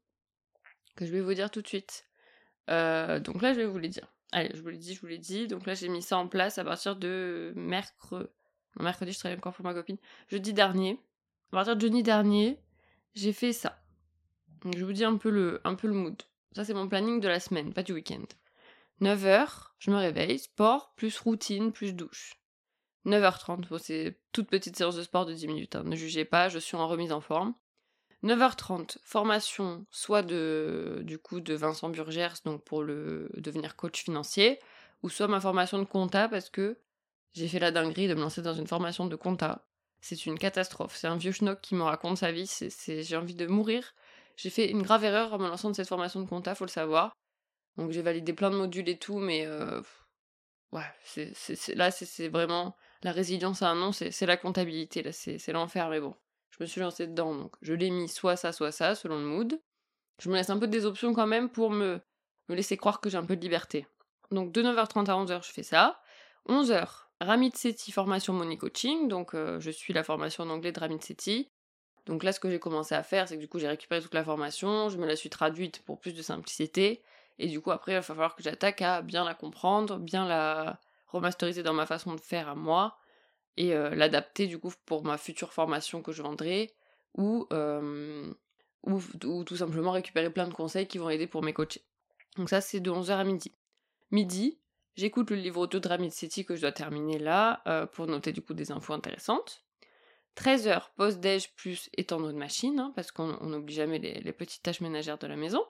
que 0.96 1.06
je 1.06 1.12
vais 1.12 1.22
vous 1.22 1.34
dire 1.34 1.52
tout 1.52 1.62
de 1.62 1.68
suite. 1.68 2.11
Euh, 2.70 3.20
donc 3.20 3.42
là, 3.42 3.54
je 3.54 3.60
vais 3.60 3.66
vous 3.66 3.78
les 3.78 3.90
dire. 3.90 4.08
Allez, 4.32 4.52
je 4.54 4.62
vous 4.62 4.70
l'ai 4.70 4.78
dit, 4.78 4.94
je 4.94 5.02
vous 5.02 5.08
l'ai 5.08 5.18
dit. 5.18 5.48
Donc 5.48 5.66
là, 5.66 5.74
j'ai 5.74 5.90
mis 5.90 6.02
ça 6.02 6.18
en 6.18 6.28
place 6.28 6.58
à 6.58 6.64
partir 6.64 6.96
de 6.96 7.54
mercredi. 7.56 8.30
mercredi, 8.80 9.12
je 9.12 9.20
travaille 9.20 9.38
encore 9.38 9.54
pour 9.54 9.66
ma 9.66 9.74
copine. 9.74 9.98
Jeudi 10.30 10.54
dernier. 10.54 11.00
À 11.52 11.58
partir 11.58 11.76
de 11.76 11.82
jeudi 11.82 12.04
dernier, 12.04 12.60
j'ai 13.14 13.34
fait 13.34 13.54
ça. 13.54 13.82
Je 14.76 14.86
vous 14.86 14.94
dis 14.94 15.04
un 15.04 15.18
peu 15.18 15.30
le, 15.30 15.60
un 15.64 15.76
peu 15.76 15.88
le 15.88 15.94
mood. 15.94 16.22
Ça, 16.56 16.64
c'est 16.64 16.74
mon 16.74 16.88
planning 16.88 17.20
de 17.20 17.28
la 17.28 17.40
semaine, 17.40 17.74
pas 17.74 17.84
du 17.84 17.94
week-end. 17.94 18.24
9h, 19.02 19.48
je 19.80 19.90
me 19.90 19.98
réveille, 19.98 20.38
sport, 20.38 20.94
plus 20.96 21.18
routine, 21.20 21.72
plus 21.72 21.94
douche. 21.94 22.36
9h30, 23.06 23.68
bon, 23.68 23.78
c'est 23.80 24.20
toute 24.32 24.48
petite 24.48 24.78
séance 24.78 24.96
de 24.96 25.02
sport 25.02 25.26
de 25.26 25.34
10 25.34 25.48
minutes, 25.48 25.76
hein, 25.76 25.84
ne 25.84 25.96
jugez 25.96 26.24
pas, 26.24 26.50
je 26.50 26.60
suis 26.60 26.78
en 26.78 26.88
remise 26.88 27.12
en 27.12 27.20
forme. 27.20 27.56
9h30, 28.24 28.98
formation, 29.04 29.86
soit 29.90 30.22
de, 30.22 31.02
du 31.04 31.18
coup 31.18 31.40
de 31.40 31.54
Vincent 31.56 31.90
Burgers, 31.90 32.42
donc 32.46 32.64
pour 32.64 32.84
le 32.84 33.30
devenir 33.38 33.76
coach 33.76 34.04
financier, 34.04 34.60
ou 35.04 35.10
soit 35.10 35.28
ma 35.28 35.40
formation 35.42 35.80
de 35.80 35.86
compta, 35.86 36.28
parce 36.30 36.50
que 36.50 36.78
j'ai 37.34 37.48
fait 37.48 37.60
la 37.60 37.72
dinguerie 37.72 38.08
de 38.08 38.14
me 38.14 38.22
lancer 38.22 38.42
dans 38.42 38.54
une 38.54 38.68
formation 38.68 39.06
de 39.06 39.16
compta. 39.16 39.66
C'est 40.02 40.26
une 40.26 40.38
catastrophe, 40.38 40.96
c'est 40.96 41.08
un 41.08 41.18
vieux 41.18 41.32
schnock 41.32 41.62
qui 41.62 41.76
me 41.76 41.84
raconte 41.84 42.18
sa 42.18 42.32
vie, 42.32 42.48
c'est, 42.48 43.04
j'ai 43.04 43.18
envie 43.18 43.36
de 43.36 43.48
mourir. 43.48 43.94
J'ai 44.36 44.50
fait 44.50 44.70
une 44.70 44.82
grave 44.82 45.04
erreur 45.04 45.34
en 45.34 45.38
me 45.38 45.48
lançant 45.48 45.70
de 45.70 45.76
cette 45.76 45.88
formation 45.88 46.22
de 46.22 46.28
compta, 46.28 46.56
faut 46.56 46.66
le 46.66 46.70
savoir. 46.70 47.14
Donc 47.78 47.92
j'ai 47.92 48.02
validé 48.02 48.34
plein 48.34 48.50
de 48.50 48.56
modules 48.56 48.90
et 48.90 48.98
tout, 48.98 49.20
mais 49.20 49.46
euh, 49.46 49.82
ouais, 50.72 50.86
c'est, 51.04 51.76
là 51.76 51.92
c'est, 51.92 52.28
vraiment 52.28 52.76
la 53.04 53.12
résilience 53.12 53.62
à 53.62 53.70
un 53.70 53.76
nom, 53.76 53.92
c'est, 53.92 54.26
la 54.26 54.38
comptabilité, 54.38 55.04
là 55.04 55.12
c'est, 55.12 55.52
l'enfer, 55.52 55.90
mais 55.90 56.00
bon, 56.00 56.16
je 56.52 56.58
me 56.60 56.66
suis 56.66 56.82
lancée 56.82 57.08
dedans, 57.08 57.34
donc 57.34 57.56
je 57.62 57.74
l'ai 57.74 57.90
mis 57.90 58.08
soit 58.08 58.36
ça, 58.36 58.52
soit 58.52 58.72
ça, 58.72 58.96
selon 58.96 59.18
le 59.18 59.26
mood. 59.26 59.60
Je 60.20 60.30
me 60.30 60.36
laisse 60.36 60.50
un 60.50 60.60
peu 60.60 60.68
des 60.68 60.86
options 60.86 61.14
quand 61.14 61.28
même 61.28 61.50
pour 61.50 61.72
me, 61.72 62.00
me 62.50 62.56
laisser 62.56 62.78
croire 62.78 63.02
que 63.02 63.10
j'ai 63.10 63.18
un 63.18 63.26
peu 63.26 63.36
de 63.36 63.42
liberté. 63.42 63.88
Donc 64.30 64.52
de 64.52 64.62
9h30 64.62 65.10
à 65.10 65.14
11h, 65.14 65.46
je 65.46 65.52
fais 65.52 65.64
ça. 65.64 66.00
11h, 66.48 66.88
Ramit 67.22 67.52
Seti, 67.56 67.92
formation 67.92 68.34
Money 68.34 68.58
Coaching, 68.58 69.08
donc 69.08 69.34
euh, 69.34 69.60
je 69.60 69.72
suis 69.72 69.94
la 69.94 70.04
formation 70.04 70.44
en 70.44 70.50
anglais 70.50 70.72
de 70.72 70.80
Ramit 70.80 71.02
Seti. 71.02 71.50
Donc 72.06 72.24
là, 72.24 72.32
ce 72.32 72.40
que 72.40 72.50
j'ai 72.50 72.60
commencé 72.60 72.96
à 72.96 73.04
faire, 73.04 73.28
c'est 73.28 73.36
que 73.36 73.42
du 73.42 73.48
coup, 73.48 73.60
j'ai 73.60 73.68
récupéré 73.68 74.02
toute 74.02 74.14
la 74.14 74.24
formation, 74.24 74.90
je 74.90 74.98
me 74.98 75.06
la 75.06 75.16
suis 75.16 75.30
traduite 75.30 75.84
pour 75.86 76.00
plus 76.00 76.14
de 76.14 76.22
simplicité, 76.22 77.04
et 77.38 77.48
du 77.48 77.62
coup, 77.62 77.72
après, 77.72 77.94
il 77.94 77.96
va 77.96 78.02
falloir 78.02 78.36
que 78.36 78.44
j'attaque 78.44 78.82
à 78.82 79.02
bien 79.02 79.24
la 79.24 79.34
comprendre, 79.34 79.98
bien 79.98 80.28
la 80.28 80.80
remasteriser 81.08 81.64
dans 81.64 81.74
ma 81.74 81.86
façon 81.86 82.16
de 82.16 82.22
faire 82.22 82.50
à 82.50 82.56
moi, 82.56 82.98
et 83.58 83.74
l'adapter 83.74 84.48
du 84.48 84.58
coup 84.58 84.72
pour 84.86 85.04
ma 85.04 85.18
future 85.18 85.54
formation 85.54 86.02
que 86.02 86.12
je 86.12 86.22
vendrai, 86.22 86.74
ou, 87.16 87.48
euh, 87.52 88.34
ou, 88.84 89.44
tout 89.44 89.58
simplement 89.58 89.92
récupérer 89.92 90.30
plein 90.30 90.48
de 90.48 90.54
conseils 90.54 90.88
qui 90.88 90.98
vont 90.98 91.10
aider 91.10 91.28
pour 91.28 91.44
mes 91.44 91.54
coachés. 91.54 91.84
Donc 92.38 92.50
ça, 92.50 92.62
c'est 92.62 92.80
de 92.80 92.90
11h 92.90 93.12
à 93.12 93.24
midi. 93.24 93.52
Midi, 94.12 94.60
j'écoute 94.96 95.30
le 95.32 95.36
livre 95.36 95.68
de 95.68 95.88
Ramit 95.88 96.12
City 96.12 96.46
que 96.46 96.56
je 96.56 96.62
dois 96.62 96.72
terminer 96.72 97.20
là, 97.20 97.62
pour 97.94 98.08
noter 98.08 98.32
du 98.32 98.42
coup 98.42 98.54
des 98.54 98.72
infos 98.72 98.94
intéressantes. 98.94 99.64
13h, 100.38 100.92
post-déj 100.96 101.54
plus 101.56 101.90
étendre 101.98 102.28
de 102.32 102.38
machine, 102.38 102.80
hein, 102.80 102.94
parce 102.96 103.12
qu'on 103.12 103.46
n'oublie 103.46 103.74
jamais 103.74 104.00
les 104.00 104.34
petites 104.34 104.64
tâches 104.64 104.82
ménagères 104.82 105.18
de 105.18 105.28
la 105.28 105.36
maison. 105.36 105.66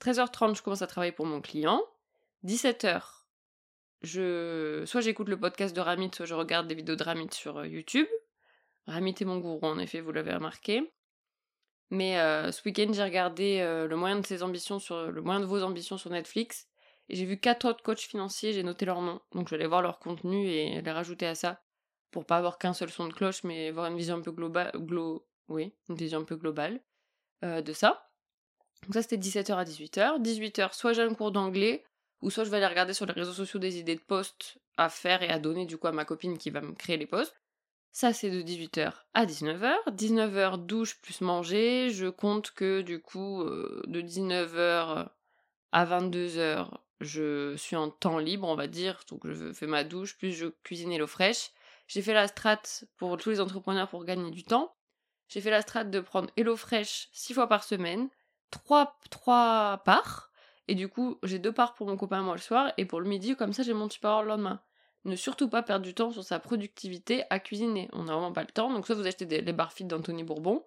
13h30, 0.00 0.56
je 0.56 0.62
commence 0.62 0.82
à 0.82 0.86
travailler 0.86 1.12
pour 1.12 1.26
mon 1.26 1.40
client. 1.40 1.82
17h, 2.44 3.23
je... 4.04 4.84
soit 4.86 5.00
j'écoute 5.00 5.28
le 5.28 5.38
podcast 5.38 5.74
de 5.74 5.80
Ramit, 5.80 6.10
soit 6.14 6.26
je 6.26 6.34
regarde 6.34 6.68
des 6.68 6.74
vidéos 6.74 6.96
de 6.96 7.02
Ramit 7.02 7.32
sur 7.32 7.58
euh, 7.58 7.66
YouTube. 7.66 8.06
Ramit 8.86 9.14
est 9.18 9.24
mon 9.24 9.38
gourou, 9.38 9.66
en 9.66 9.78
effet, 9.78 10.00
vous 10.00 10.12
l'avez 10.12 10.34
remarqué. 10.34 10.92
Mais 11.90 12.18
euh, 12.18 12.52
ce 12.52 12.62
week-end, 12.64 12.92
j'ai 12.92 13.02
regardé 13.02 13.60
euh, 13.60 13.86
le 13.86 13.96
moyen 13.96 14.20
de 14.20 15.46
vos 15.46 15.62
ambitions 15.62 15.98
sur 15.98 16.10
Netflix. 16.10 16.68
Et 17.08 17.16
j'ai 17.16 17.24
vu 17.24 17.38
quatre 17.38 17.66
autres 17.66 17.82
coachs 17.82 18.00
financiers, 18.00 18.52
j'ai 18.52 18.62
noté 18.62 18.84
leurs 18.86 19.02
noms. 19.02 19.20
Donc 19.32 19.48
je 19.48 19.56
vais 19.56 19.66
voir 19.66 19.82
leur 19.82 19.98
contenu 19.98 20.48
et 20.48 20.80
les 20.80 20.90
rajouter 20.90 21.26
à 21.26 21.34
ça 21.34 21.62
pour 22.10 22.24
pas 22.24 22.36
avoir 22.36 22.58
qu'un 22.58 22.72
seul 22.72 22.90
son 22.90 23.08
de 23.08 23.12
cloche, 23.12 23.42
mais 23.44 23.68
avoir 23.68 23.86
une 23.86 23.96
vision 23.96 24.16
un 24.16 24.20
peu 24.20 24.30
globale, 24.30 24.70
de 27.42 27.72
ça. 27.72 28.08
Donc 28.84 28.94
ça 28.94 29.02
c'était 29.02 29.16
17h 29.16 29.54
à 29.54 29.64
18h. 29.64 30.22
18h, 30.22 30.74
soit 30.74 30.92
j'ai 30.92 31.02
un 31.02 31.12
cours 31.12 31.32
d'anglais, 31.32 31.84
ou 32.24 32.30
soit 32.30 32.44
je 32.44 32.50
vais 32.50 32.56
aller 32.56 32.66
regarder 32.66 32.94
sur 32.94 33.06
les 33.06 33.12
réseaux 33.12 33.32
sociaux 33.32 33.60
des 33.60 33.78
idées 33.78 33.94
de 33.94 34.00
posts 34.00 34.58
à 34.76 34.88
faire 34.88 35.22
et 35.22 35.28
à 35.28 35.38
donner 35.38 35.66
du 35.66 35.76
coup 35.76 35.86
à 35.86 35.92
ma 35.92 36.04
copine 36.04 36.38
qui 36.38 36.50
va 36.50 36.60
me 36.62 36.72
créer 36.72 36.96
les 36.96 37.06
posts. 37.06 37.34
Ça 37.92 38.12
c'est 38.12 38.30
de 38.30 38.42
18h 38.42 38.92
à 39.12 39.26
19h. 39.26 39.74
19h 39.90 40.64
douche 40.64 41.00
plus 41.00 41.20
manger. 41.20 41.90
Je 41.90 42.06
compte 42.06 42.50
que 42.50 42.80
du 42.80 43.00
coup 43.00 43.42
euh, 43.42 43.82
de 43.86 44.00
19h 44.00 45.08
à 45.72 45.86
22h 45.86 46.70
je 47.00 47.54
suis 47.56 47.76
en 47.76 47.90
temps 47.90 48.18
libre 48.18 48.48
on 48.48 48.56
va 48.56 48.66
dire. 48.68 49.02
Donc 49.10 49.28
je 49.30 49.52
fais 49.52 49.66
ma 49.66 49.84
douche 49.84 50.16
plus 50.16 50.32
je 50.32 50.46
cuisine 50.64 50.96
l'eau 50.96 51.06
fraîche. 51.06 51.50
J'ai 51.86 52.00
fait 52.00 52.14
la 52.14 52.26
strat 52.26 52.62
pour 52.96 53.16
tous 53.18 53.30
les 53.30 53.40
entrepreneurs 53.40 53.88
pour 53.88 54.04
gagner 54.04 54.30
du 54.30 54.44
temps. 54.44 54.74
J'ai 55.28 55.42
fait 55.42 55.50
la 55.50 55.62
strat 55.62 55.84
de 55.84 56.00
prendre 56.00 56.30
HelloFresh 56.36 57.08
6 57.12 57.34
fois 57.34 57.48
par 57.48 57.64
semaine, 57.64 58.08
3, 58.50 58.98
3 59.10 59.82
parts, 59.84 60.30
et 60.68 60.74
du 60.74 60.88
coup 60.88 61.18
j'ai 61.22 61.38
deux 61.38 61.52
parts 61.52 61.74
pour 61.74 61.86
mon 61.86 61.96
copain 61.96 62.22
moi 62.22 62.34
le 62.34 62.40
soir, 62.40 62.72
et 62.76 62.84
pour 62.84 63.00
le 63.00 63.08
midi, 63.08 63.36
comme 63.36 63.52
ça 63.52 63.62
j'ai 63.62 63.74
mon 63.74 63.88
petit 63.88 64.00
le 64.02 64.26
lendemain. 64.26 64.60
Ne 65.04 65.16
surtout 65.16 65.48
pas 65.48 65.62
perdre 65.62 65.84
du 65.84 65.94
temps 65.94 66.10
sur 66.10 66.24
sa 66.24 66.38
productivité 66.38 67.24
à 67.30 67.38
cuisiner, 67.38 67.88
on 67.92 68.04
n'a 68.04 68.14
vraiment 68.14 68.32
pas 68.32 68.42
le 68.42 68.48
temps, 68.48 68.72
donc 68.72 68.86
soit 68.86 68.94
vous 68.94 69.06
achetez 69.06 69.26
des, 69.26 69.40
les 69.42 69.52
barfites 69.52 69.86
d'Anthony 69.86 70.24
Bourbon, 70.24 70.64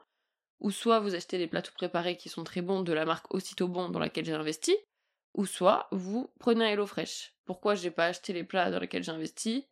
ou 0.60 0.72
soit 0.72 1.00
vous 1.00 1.16
achetez 1.16 1.38
des 1.38 1.48
plateaux 1.48 1.72
préparés 1.74 2.18
qui 2.18 2.30
sont 2.30 2.44
très 2.44 2.62
bons 2.62 2.82
de 2.82 2.94
la 2.94 3.06
marque 3.06 3.34
Aussitôt 3.34 3.68
Bon 3.68 3.90
dans 3.90 4.00
laquelle 4.00 4.26
j'ai 4.26 4.34
investi, 4.34 4.76
ou 5.34 5.46
soit 5.46 5.88
vous 5.92 6.30
prenez 6.40 6.66
un 6.66 6.70
HelloFresh. 6.70 7.34
Pourquoi 7.46 7.76
j'ai 7.76 7.92
pas 7.92 8.06
acheté 8.06 8.34
les 8.34 8.44
plats 8.44 8.72
dans 8.72 8.80
lesquels 8.80 9.04
j'ai 9.04 9.12
investi? 9.12 9.68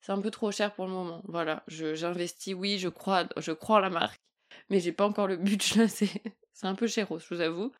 C'est 0.00 0.12
un 0.12 0.20
peu 0.20 0.30
trop 0.30 0.50
cher 0.50 0.74
pour 0.74 0.86
le 0.86 0.92
moment. 0.92 1.22
Voilà, 1.28 1.62
j'investis, 1.68 2.54
oui, 2.54 2.78
je 2.78 2.88
crois, 2.88 3.26
je 3.36 3.52
crois 3.52 3.76
en 3.76 3.80
la 3.80 3.90
marque, 3.90 4.20
mais 4.70 4.80
j'ai 4.80 4.92
pas 4.92 5.06
encore 5.06 5.26
le 5.26 5.36
budget, 5.36 5.88
c'est 5.88 6.10
c'est 6.52 6.66
un 6.66 6.74
peu 6.74 6.86
cher, 6.86 7.06
je 7.08 7.34
vous 7.34 7.40
avoue. 7.40 7.72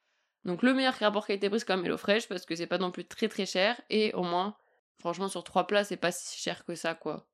Donc 0.44 0.62
le 0.62 0.72
meilleur 0.72 0.94
rapport 0.94 1.26
qualité-prix 1.26 1.60
c'est 1.60 1.66
quand 1.66 1.76
même 1.76 1.86
HelloFresh 1.86 2.28
parce 2.28 2.46
que 2.46 2.54
c'est 2.56 2.66
pas 2.66 2.78
non 2.78 2.90
plus 2.90 3.06
très 3.06 3.28
très 3.28 3.46
cher 3.46 3.80
et 3.90 4.12
au 4.14 4.22
moins 4.22 4.56
franchement 4.98 5.28
sur 5.28 5.44
trois 5.44 5.66
plats 5.66 5.84
c'est 5.84 5.96
pas 5.96 6.12
si 6.12 6.38
cher 6.38 6.64
que 6.64 6.74
ça 6.74 6.94
quoi. 6.94 7.26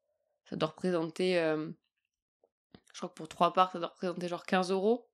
Ça 0.48 0.56
doit 0.56 0.70
représenter 0.70 1.38
euh, 1.38 1.70
je 2.92 2.98
crois 2.98 3.08
que 3.08 3.14
pour 3.14 3.28
trois 3.28 3.52
parts 3.52 3.72
ça 3.72 3.78
doit 3.78 3.88
représenter 3.88 4.28
genre 4.28 4.44
15 4.44 4.70
euros. 4.70 5.08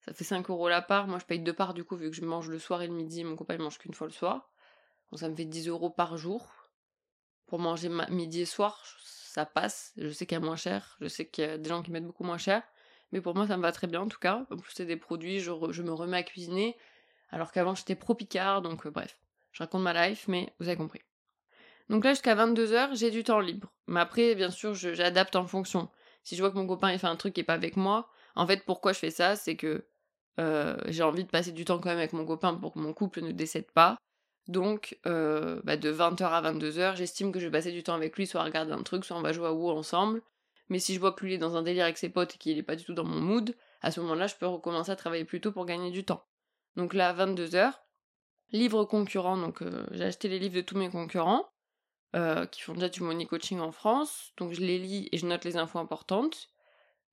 Ça 0.00 0.12
fait 0.12 0.24
5 0.24 0.50
euros 0.50 0.68
la 0.68 0.82
part, 0.82 1.06
moi 1.06 1.18
je 1.18 1.24
paye 1.24 1.40
deux 1.40 1.52
parts 1.52 1.74
du 1.74 1.84
coup 1.84 1.96
vu 1.96 2.10
que 2.10 2.16
je 2.16 2.24
mange 2.24 2.48
le 2.48 2.58
soir 2.58 2.82
et 2.82 2.88
le 2.88 2.92
midi, 2.92 3.24
mon 3.24 3.36
copain 3.36 3.54
il 3.54 3.60
mange 3.60 3.78
qu'une 3.78 3.94
fois 3.94 4.06
le 4.06 4.12
soir. 4.12 4.50
Donc 5.10 5.20
ça 5.20 5.28
me 5.28 5.36
fait 5.36 5.44
10 5.44 5.68
euros 5.68 5.90
par 5.90 6.16
jour. 6.16 6.50
Pour 7.46 7.58
manger 7.58 7.90
midi 8.08 8.40
et 8.40 8.46
soir, 8.46 8.82
ça 9.04 9.44
passe. 9.44 9.92
Je 9.96 10.08
sais 10.10 10.26
qu'il 10.26 10.36
y 10.36 10.40
a 10.40 10.44
moins 10.44 10.56
cher, 10.56 10.96
je 11.00 11.08
sais 11.08 11.26
qu'il 11.26 11.44
y 11.44 11.46
a 11.46 11.58
des 11.58 11.68
gens 11.68 11.82
qui 11.82 11.90
mettent 11.90 12.06
beaucoup 12.06 12.24
moins 12.24 12.38
cher. 12.38 12.62
Mais 13.12 13.20
pour 13.20 13.34
moi, 13.34 13.46
ça 13.46 13.56
me 13.56 13.62
va 13.62 13.70
très 13.70 13.86
bien 13.86 14.00
en 14.00 14.08
tout 14.08 14.18
cas. 14.18 14.46
En 14.50 14.56
plus, 14.56 14.72
c'est 14.74 14.86
des 14.86 14.96
produits, 14.96 15.40
je, 15.40 15.50
me 15.52 15.92
remets 15.92 16.16
à 16.16 16.22
cuisiner. 16.22 16.76
Alors 17.30 17.52
qu'avant, 17.52 17.74
j'étais 17.74 17.94
pro 17.94 18.14
Picard, 18.14 18.62
donc 18.62 18.86
euh, 18.86 18.90
bref. 18.90 19.18
Je 19.52 19.62
raconte 19.62 19.82
ma 19.82 20.08
life, 20.08 20.26
mais 20.28 20.52
vous 20.58 20.68
avez 20.68 20.76
compris. 20.76 21.00
Donc 21.88 22.04
là, 22.04 22.12
jusqu'à 22.12 22.34
22h, 22.34 22.96
j'ai 22.96 23.10
du 23.10 23.24
temps 23.24 23.40
libre. 23.40 23.72
Mais 23.86 24.00
après, 24.00 24.34
bien 24.34 24.50
sûr, 24.50 24.74
j'adapte 24.74 25.36
en 25.36 25.46
fonction. 25.46 25.88
Si 26.22 26.36
je 26.36 26.42
vois 26.42 26.50
que 26.50 26.56
mon 26.56 26.66
copain 26.66 26.90
il 26.92 26.98
fait 26.98 27.06
un 27.06 27.16
truc 27.16 27.34
qui 27.34 27.40
est 27.40 27.44
pas 27.44 27.54
avec 27.54 27.76
moi, 27.76 28.08
en 28.34 28.46
fait, 28.46 28.64
pourquoi 28.64 28.92
je 28.92 28.98
fais 28.98 29.10
ça 29.10 29.36
C'est 29.36 29.56
que 29.56 29.84
euh, 30.40 30.76
j'ai 30.86 31.02
envie 31.02 31.24
de 31.24 31.30
passer 31.30 31.52
du 31.52 31.64
temps 31.64 31.78
quand 31.78 31.90
même 31.90 31.98
avec 31.98 32.12
mon 32.12 32.24
copain 32.24 32.54
pour 32.54 32.72
que 32.72 32.78
mon 32.78 32.92
couple 32.92 33.20
ne 33.20 33.32
décède 33.32 33.70
pas. 33.70 33.96
Donc, 34.48 34.98
euh, 35.06 35.60
bah, 35.64 35.76
de 35.76 35.92
20h 35.92 36.24
à 36.24 36.52
22h, 36.52 36.96
j'estime 36.96 37.32
que 37.32 37.38
je 37.38 37.46
vais 37.46 37.52
passer 37.52 37.72
du 37.72 37.82
temps 37.82 37.94
avec 37.94 38.16
lui, 38.16 38.26
soit 38.26 38.42
regarder 38.42 38.72
un 38.72 38.82
truc, 38.82 39.04
soit 39.04 39.16
on 39.16 39.22
va 39.22 39.32
jouer 39.32 39.46
à 39.46 39.52
WoW 39.52 39.70
ensemble. 39.70 40.22
Mais 40.68 40.78
si 40.78 40.94
je 40.94 41.00
vois 41.00 41.12
que 41.12 41.24
lui 41.24 41.34
est 41.34 41.38
dans 41.38 41.56
un 41.56 41.62
délire 41.62 41.84
avec 41.84 41.98
ses 41.98 42.08
potes 42.08 42.34
et 42.34 42.38
qu'il 42.38 42.58
est 42.58 42.62
pas 42.62 42.76
du 42.76 42.84
tout 42.84 42.94
dans 42.94 43.04
mon 43.04 43.20
mood, 43.20 43.54
à 43.82 43.90
ce 43.90 44.00
moment-là, 44.00 44.26
je 44.26 44.34
peux 44.34 44.46
recommencer 44.46 44.90
à 44.90 44.96
travailler 44.96 45.24
plus 45.24 45.40
tôt 45.40 45.52
pour 45.52 45.66
gagner 45.66 45.90
du 45.90 46.04
temps. 46.04 46.24
Donc 46.76 46.94
là, 46.94 47.12
22h, 47.14 47.72
livres 48.52 48.84
concurrents, 48.84 49.36
donc 49.36 49.62
euh, 49.62 49.86
j'ai 49.92 50.04
acheté 50.04 50.28
les 50.28 50.38
livres 50.38 50.56
de 50.56 50.60
tous 50.60 50.76
mes 50.76 50.90
concurrents, 50.90 51.48
euh, 52.16 52.46
qui 52.46 52.62
font 52.62 52.74
déjà 52.74 52.88
du 52.88 53.02
money 53.02 53.26
coaching 53.26 53.60
en 53.60 53.72
France, 53.72 54.32
donc 54.36 54.52
je 54.52 54.60
les 54.60 54.78
lis 54.78 55.08
et 55.12 55.18
je 55.18 55.26
note 55.26 55.44
les 55.44 55.56
infos 55.56 55.78
importantes 55.78 56.48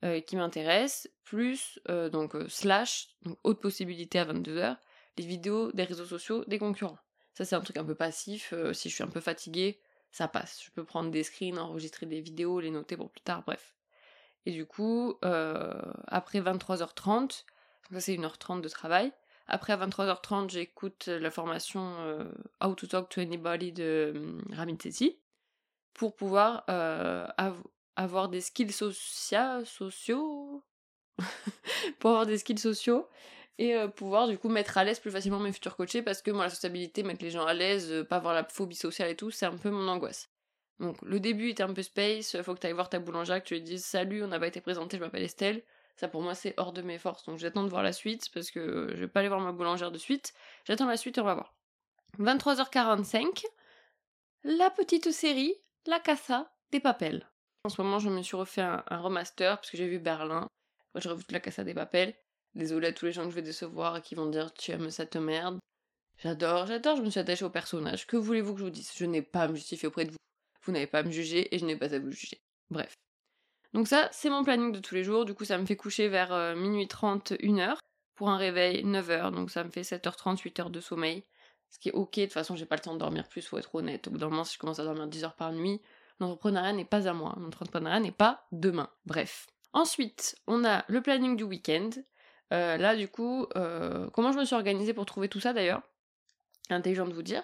euh, 0.03 0.19
qui 0.19 0.35
m'intéressent, 0.35 1.09
plus 1.23 1.79
donc 2.11 2.35
slash, 2.49 3.07
donc 3.21 3.37
haute 3.43 3.61
possibilité 3.61 4.19
à 4.19 4.25
22h, 4.25 4.77
les 5.17 5.25
vidéos 5.25 5.71
des 5.71 5.83
réseaux 5.83 6.05
sociaux 6.05 6.43
des 6.45 6.59
concurrents. 6.59 6.97
Ça 7.33 7.45
c'est 7.45 7.55
un 7.55 7.61
truc 7.61 7.77
un 7.77 7.85
peu 7.85 7.95
passif, 7.95 8.53
si 8.73 8.89
je 8.89 8.93
suis 8.93 9.03
un 9.03 9.07
peu 9.07 9.21
fatiguée, 9.21 9.79
ça 10.11 10.27
passe. 10.27 10.61
Je 10.63 10.71
peux 10.71 10.83
prendre 10.83 11.09
des 11.09 11.23
screens, 11.23 11.57
enregistrer 11.57 12.05
des 12.05 12.19
vidéos, 12.19 12.59
les 12.59 12.69
noter 12.69 12.97
pour 12.97 13.09
plus 13.09 13.21
tard, 13.21 13.43
bref. 13.45 13.75
Et 14.45 14.51
du 14.51 14.65
coup, 14.65 15.15
euh, 15.23 15.79
après 16.07 16.41
23h30, 16.41 17.45
ça 17.91 17.99
c'est 17.99 18.15
1h30 18.15 18.61
de 18.61 18.69
travail, 18.69 19.11
après 19.47 19.73
à 19.73 19.77
23h30, 19.77 20.49
j'écoute 20.49 21.07
la 21.07 21.31
formation 21.31 21.95
euh, 21.99 22.31
How 22.63 22.75
to 22.75 22.87
Talk 22.87 23.09
to 23.09 23.21
Anybody 23.21 23.71
de 23.71 24.13
euh, 24.15 24.41
Ramit 24.53 24.77
pour 25.93 26.15
pouvoir 26.15 26.63
avoir 27.95 28.29
des 28.29 28.41
skills 28.41 28.71
sociaux, 28.71 30.63
pour 31.99 32.09
avoir 32.11 32.25
des 32.25 32.37
skills 32.37 32.59
sociaux 32.59 33.07
et 33.61 33.75
euh, 33.75 33.87
pouvoir 33.87 34.27
du 34.27 34.39
coup 34.39 34.49
mettre 34.49 34.77
à 34.79 34.83
l'aise 34.83 34.99
plus 34.99 35.11
facilement 35.11 35.39
mes 35.39 35.51
futurs 35.53 35.75
coachés 35.75 36.01
parce 36.01 36.23
que 36.23 36.31
moi 36.31 36.45
la 36.45 36.49
sociabilité, 36.49 37.03
mettre 37.03 37.23
les 37.23 37.29
gens 37.29 37.45
à 37.45 37.53
l'aise, 37.53 37.91
euh, 37.91 38.03
pas 38.03 38.15
avoir 38.17 38.33
la 38.33 38.43
phobie 38.43 38.75
sociale 38.75 39.09
et 39.09 39.15
tout, 39.15 39.29
c'est 39.29 39.45
un 39.45 39.55
peu 39.55 39.69
mon 39.69 39.87
angoisse. 39.87 40.29
Donc 40.79 40.99
le 41.03 41.19
début 41.19 41.49
était 41.49 41.61
un 41.61 41.73
peu 41.73 41.83
space, 41.83 42.41
faut 42.41 42.55
que 42.55 42.59
tu 42.59 42.65
ailles 42.65 42.73
voir 42.73 42.89
ta 42.89 42.97
boulangère, 42.97 43.41
que 43.43 43.47
tu 43.47 43.53
lui 43.53 43.61
dises 43.61 43.85
salut, 43.85 44.23
on 44.23 44.27
n'a 44.27 44.39
pas 44.39 44.47
été 44.47 44.61
présenté, 44.61 44.97
je 44.97 45.03
m'appelle 45.03 45.21
Estelle. 45.21 45.61
Ça 45.95 46.07
pour 46.07 46.21
moi 46.21 46.35
c'est 46.35 46.53
hors 46.57 46.73
de 46.73 46.81
mes 46.81 46.97
forces, 46.97 47.25
donc 47.25 47.37
j'attends 47.37 47.63
de 47.63 47.69
voir 47.69 47.83
la 47.83 47.93
suite 47.93 48.29
parce 48.33 48.51
que 48.51 48.89
je 48.93 48.99
vais 48.99 49.07
pas 49.07 49.19
aller 49.19 49.29
voir 49.29 49.41
ma 49.41 49.51
boulangère 49.51 49.91
de 49.91 49.97
suite. 49.97 50.33
J'attends 50.65 50.87
la 50.87 50.97
suite 50.97 51.17
et 51.17 51.21
on 51.21 51.25
va 51.25 51.35
voir. 51.35 51.53
23h45, 52.19 53.43
la 54.43 54.69
petite 54.69 55.11
série 55.11 55.53
La 55.85 55.99
Casa 55.99 56.51
des 56.71 56.79
Papels. 56.79 57.29
En 57.63 57.69
ce 57.69 57.81
moment 57.81 57.99
je 57.99 58.09
me 58.09 58.21
suis 58.21 58.35
refait 58.35 58.61
un, 58.61 58.83
remaster 58.89 59.57
parce 59.57 59.69
que 59.69 59.77
j'ai 59.77 59.87
vu 59.87 59.99
Berlin. 59.99 60.47
Après 60.89 61.01
j'ai 61.01 61.09
revu 61.09 61.23
La 61.29 61.39
Casa 61.39 61.63
des 61.63 61.73
Papels. 61.73 62.15
Désolée 62.55 62.87
à 62.87 62.93
tous 62.93 63.05
les 63.05 63.11
gens 63.11 63.23
que 63.23 63.29
je 63.29 63.35
vais 63.35 63.41
décevoir 63.41 63.97
et 63.97 64.01
qui 64.01 64.15
vont 64.15 64.25
dire 64.25 64.53
tu 64.53 64.71
aimes 64.71 64.89
cette 64.89 65.15
merde. 65.15 65.59
J'adore, 66.17 66.67
j'adore, 66.67 66.97
je 66.97 67.01
me 67.01 67.09
suis 67.09 67.19
attachée 67.19 67.45
au 67.45 67.49
personnage. 67.49 68.05
Que 68.05 68.17
voulez-vous 68.17 68.53
que 68.53 68.59
je 68.59 68.65
vous 68.65 68.69
dise? 68.69 68.91
Je 68.95 69.05
n'ai 69.05 69.21
pas 69.21 69.43
à 69.43 69.47
me 69.47 69.55
justifier 69.55 69.87
auprès 69.87 70.05
de 70.05 70.11
vous. 70.11 70.17
Vous 70.63 70.71
n'avez 70.71 70.87
pas 70.87 70.99
à 70.99 71.03
me 71.03 71.11
juger 71.11 71.53
et 71.53 71.57
je 71.57 71.65
n'ai 71.65 71.75
pas 71.75 71.93
à 71.93 71.99
vous 71.99 72.11
juger. 72.11 72.39
Bref. 72.69 72.93
Donc 73.73 73.87
ça, 73.87 74.09
c'est 74.11 74.29
mon 74.29 74.43
planning 74.43 74.71
de 74.71 74.79
tous 74.79 74.95
les 74.95 75.03
jours. 75.03 75.25
Du 75.25 75.33
coup, 75.33 75.45
ça 75.45 75.57
me 75.57 75.65
fait 75.65 75.75
coucher 75.75 76.07
vers 76.07 76.33
euh, 76.33 76.55
minuit 76.55 76.87
30, 76.87 77.33
1h. 77.33 77.77
Pour 78.15 78.29
un 78.29 78.37
réveil, 78.37 78.83
9h. 78.83 79.31
Donc 79.33 79.49
ça 79.49 79.63
me 79.63 79.69
fait 79.69 79.81
7h30, 79.81 80.41
8h 80.41 80.69
de 80.69 80.79
sommeil. 80.79 81.23
Ce 81.69 81.79
qui 81.79 81.89
est 81.89 81.93
ok, 81.93 82.17
de 82.17 82.23
toute 82.25 82.33
façon, 82.33 82.55
j'ai 82.55 82.65
pas 82.65 82.75
le 82.75 82.81
temps 82.81 82.93
de 82.93 82.99
dormir 82.99 83.27
plus, 83.27 83.47
faut 83.47 83.57
être 83.57 83.73
honnête. 83.73 84.07
Au 84.07 84.11
bout 84.11 84.17
d'un 84.17 84.29
moment, 84.29 84.43
si 84.43 84.55
je 84.55 84.59
commence 84.59 84.79
à 84.79 84.83
dormir 84.83 85.07
10 85.07 85.23
h 85.23 85.35
par 85.35 85.53
nuit, 85.53 85.81
l'entrepreneuriat 86.19 86.73
n'est 86.73 86.85
pas 86.85 87.07
à 87.07 87.13
moi. 87.13 87.33
L'entrepreneuriat 87.39 88.01
n'est 88.01 88.11
pas 88.11 88.45
demain. 88.51 88.89
Bref. 89.05 89.47
Ensuite, 89.71 90.35
on 90.47 90.65
a 90.65 90.83
le 90.89 91.01
planning 91.01 91.37
du 91.37 91.43
week-end. 91.43 91.89
Euh, 92.51 92.75
là, 92.75 92.97
du 92.97 93.07
coup, 93.07 93.47
euh, 93.55 94.09
comment 94.09 94.33
je 94.33 94.37
me 94.37 94.43
suis 94.43 94.55
organisée 94.55 94.93
pour 94.93 95.05
trouver 95.05 95.29
tout 95.29 95.39
ça 95.39 95.53
d'ailleurs? 95.53 95.81
Intelligent 96.69 97.07
de 97.07 97.13
vous 97.13 97.23
dire. 97.23 97.43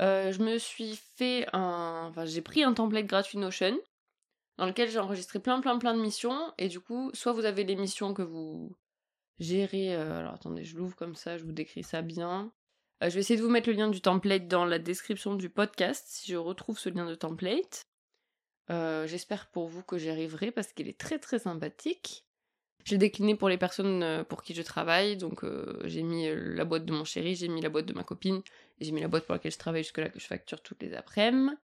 Je 0.00 0.42
me 0.42 0.58
suis 0.58 0.98
fait 1.16 1.46
un. 1.52 2.08
Enfin, 2.10 2.24
j'ai 2.24 2.42
pris 2.42 2.64
un 2.64 2.74
template 2.74 3.06
gratuit 3.06 3.38
Notion 3.38 3.78
dans 4.58 4.66
lequel 4.66 4.90
j'ai 4.90 4.98
enregistré 4.98 5.38
plein, 5.38 5.60
plein, 5.60 5.78
plein 5.78 5.94
de 5.94 6.00
missions. 6.00 6.52
Et 6.58 6.68
du 6.68 6.80
coup, 6.80 7.10
soit 7.14 7.32
vous 7.32 7.44
avez 7.44 7.64
les 7.64 7.76
missions 7.76 8.14
que 8.14 8.22
vous 8.22 8.76
gérez. 9.38 9.94
alors 9.94 10.34
attendez, 10.34 10.64
je 10.64 10.76
l'ouvre 10.76 10.96
comme 10.96 11.14
ça, 11.14 11.38
je 11.38 11.44
vous 11.44 11.52
décris 11.52 11.82
ça 11.82 12.02
bien. 12.02 12.52
je 13.00 13.08
vais 13.08 13.20
essayer 13.20 13.38
de 13.38 13.44
vous 13.44 13.50
mettre 13.50 13.68
le 13.68 13.74
lien 13.74 13.88
du 13.88 14.00
template 14.00 14.46
dans 14.46 14.64
la 14.64 14.78
description 14.78 15.34
du 15.34 15.50
podcast 15.50 16.04
si 16.08 16.30
je 16.30 16.36
retrouve 16.36 16.78
ce 16.78 16.88
lien 16.88 17.06
de 17.06 17.14
template. 17.14 17.86
J'espère 18.68 19.50
pour 19.50 19.68
vous 19.68 19.82
que 19.82 19.98
j'y 19.98 20.10
arriverai 20.10 20.50
parce 20.50 20.72
qu'il 20.72 20.88
est 20.88 20.98
très 20.98 21.18
très 21.18 21.38
sympathique. 21.38 22.24
J'ai 22.84 22.98
décliné 22.98 23.36
pour 23.36 23.48
les 23.48 23.58
personnes 23.58 24.02
euh, 24.02 24.24
pour 24.24 24.42
qui 24.42 24.54
je 24.54 24.62
travaille, 24.62 25.16
donc 25.16 25.44
euh, 25.44 25.80
j'ai 25.84 26.02
mis 26.02 26.26
euh, 26.26 26.54
la 26.54 26.64
boîte 26.64 26.84
de 26.84 26.92
mon 26.92 27.04
chéri, 27.04 27.36
j'ai 27.36 27.48
mis 27.48 27.60
la 27.60 27.68
boîte 27.68 27.86
de 27.86 27.92
ma 27.92 28.02
copine, 28.02 28.42
et 28.80 28.84
j'ai 28.84 28.92
mis 28.92 29.00
la 29.00 29.08
boîte 29.08 29.24
pour 29.24 29.34
laquelle 29.34 29.52
je 29.52 29.58
travaille 29.58 29.84
jusque-là 29.84 30.08
que 30.08 30.18
je 30.18 30.26
facture 30.26 30.60
toutes 30.62 30.82
les 30.82 30.94
après-midi. 30.94 31.54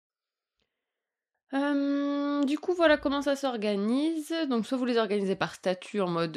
Du 1.52 2.58
coup, 2.58 2.74
voilà 2.74 2.96
comment 2.98 3.22
ça 3.22 3.36
s'organise. 3.36 4.34
Donc, 4.48 4.66
soit 4.66 4.78
vous 4.78 4.84
les 4.84 4.98
organisez 4.98 5.36
par 5.36 5.54
statut 5.54 6.00
en 6.00 6.08
mode 6.08 6.36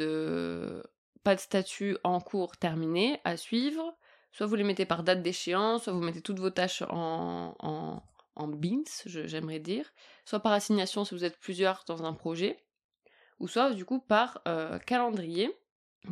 pas 1.22 1.34
de 1.34 1.40
statut 1.40 1.96
en 2.04 2.20
cours 2.20 2.56
terminé 2.56 3.20
à 3.24 3.36
suivre, 3.36 3.96
soit 4.32 4.46
vous 4.46 4.54
les 4.54 4.64
mettez 4.64 4.86
par 4.86 5.02
date 5.02 5.22
d'échéance, 5.22 5.84
soit 5.84 5.92
vous 5.92 6.02
mettez 6.02 6.20
toutes 6.20 6.38
vos 6.38 6.50
tâches 6.50 6.82
en, 6.88 7.54
en, 7.60 8.48
beans, 8.48 8.82
j'aimerais 9.06 9.60
dire, 9.60 9.92
soit 10.24 10.40
par 10.40 10.52
assignation 10.52 11.04
si 11.04 11.14
vous 11.14 11.24
êtes 11.24 11.38
plusieurs 11.38 11.84
dans 11.86 12.04
un 12.04 12.12
projet 12.12 12.58
ou 13.38 13.48
soit 13.48 13.72
du 13.72 13.84
coup 13.84 14.00
par 14.00 14.40
euh, 14.46 14.78
calendrier, 14.78 15.50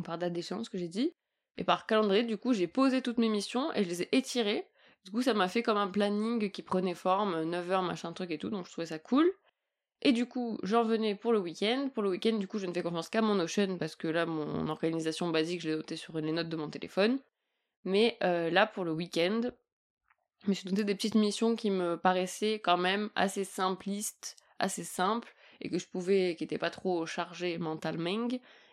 par 0.03 0.17
date 0.17 0.33
d'échéance 0.33 0.69
que 0.69 0.77
j'ai 0.77 0.87
dit, 0.87 1.13
et 1.57 1.63
par 1.63 1.85
calendrier 1.85 2.23
du 2.23 2.37
coup 2.37 2.53
j'ai 2.53 2.67
posé 2.67 3.01
toutes 3.01 3.17
mes 3.17 3.29
missions 3.29 3.73
et 3.73 3.83
je 3.83 3.89
les 3.89 4.03
ai 4.03 4.15
étirées, 4.15 4.67
du 5.05 5.11
coup 5.11 5.21
ça 5.21 5.33
m'a 5.33 5.47
fait 5.47 5.63
comme 5.63 5.77
un 5.77 5.87
planning 5.87 6.51
qui 6.51 6.61
prenait 6.61 6.95
forme, 6.95 7.43
9h 7.43 7.85
machin 7.85 8.13
truc 8.13 8.31
et 8.31 8.37
tout, 8.37 8.49
donc 8.49 8.65
je 8.65 8.71
trouvais 8.71 8.87
ça 8.87 8.99
cool. 8.99 9.31
Et 10.03 10.13
du 10.13 10.25
coup, 10.25 10.57
j'en 10.63 10.83
venais 10.83 11.15
pour 11.15 11.31
le 11.31 11.39
week-end. 11.39 11.89
Pour 11.93 12.01
le 12.01 12.09
week-end, 12.09 12.37
du 12.37 12.47
coup, 12.47 12.57
je 12.57 12.65
ne 12.65 12.73
fais 12.73 12.81
confiance 12.81 13.09
qu'à 13.09 13.21
mon 13.21 13.35
Notion 13.35 13.77
parce 13.77 13.95
que 13.95 14.07
là, 14.07 14.25
mon 14.25 14.67
organisation 14.67 15.29
basique, 15.29 15.61
je 15.61 15.69
l'ai 15.69 15.75
notée 15.75 15.95
sur 15.95 16.17
les 16.17 16.31
notes 16.31 16.49
de 16.49 16.55
mon 16.55 16.69
téléphone. 16.69 17.19
Mais 17.83 18.17
euh, 18.23 18.49
là, 18.49 18.65
pour 18.65 18.83
le 18.83 18.93
week-end, 18.93 19.41
je 20.43 20.49
me 20.49 20.53
suis 20.53 20.69
noté 20.69 20.83
des 20.83 20.95
petites 20.95 21.15
missions 21.15 21.55
qui 21.55 21.69
me 21.69 21.97
paraissaient 21.97 22.55
quand 22.55 22.77
même 22.77 23.11
assez 23.15 23.43
simplistes, 23.43 24.37
assez 24.57 24.83
simples, 24.83 25.33
et 25.61 25.69
que 25.69 25.77
je 25.77 25.87
pouvais, 25.87 26.35
qui 26.35 26.43
n'étaient 26.43 26.57
pas 26.57 26.71
trop 26.71 27.05
chargées 27.05 27.59
mentalement, 27.59 28.27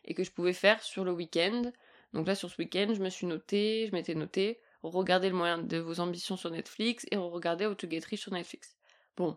et 0.06 0.14
que 0.14 0.24
je 0.24 0.30
pouvais 0.30 0.54
faire 0.54 0.82
sur 0.82 1.04
le 1.04 1.12
week-end. 1.12 1.70
Donc 2.14 2.26
là, 2.26 2.34
sur 2.34 2.48
ce 2.48 2.56
week-end, 2.58 2.94
je 2.94 3.02
me 3.02 3.10
suis 3.10 3.26
noté, 3.26 3.86
je 3.86 3.92
m'étais 3.92 4.14
noté, 4.14 4.60
regardez 4.82 5.28
le 5.28 5.34
moyen 5.34 5.58
de 5.58 5.78
vos 5.78 6.00
ambitions 6.00 6.36
sur 6.36 6.50
Netflix 6.50 7.06
et 7.10 7.16
regardez 7.16 7.66
How 7.66 7.74
to 7.74 7.88
Get 7.88 8.04
Rich 8.08 8.20
sur 8.20 8.32
Netflix. 8.32 8.76
Bon, 9.16 9.36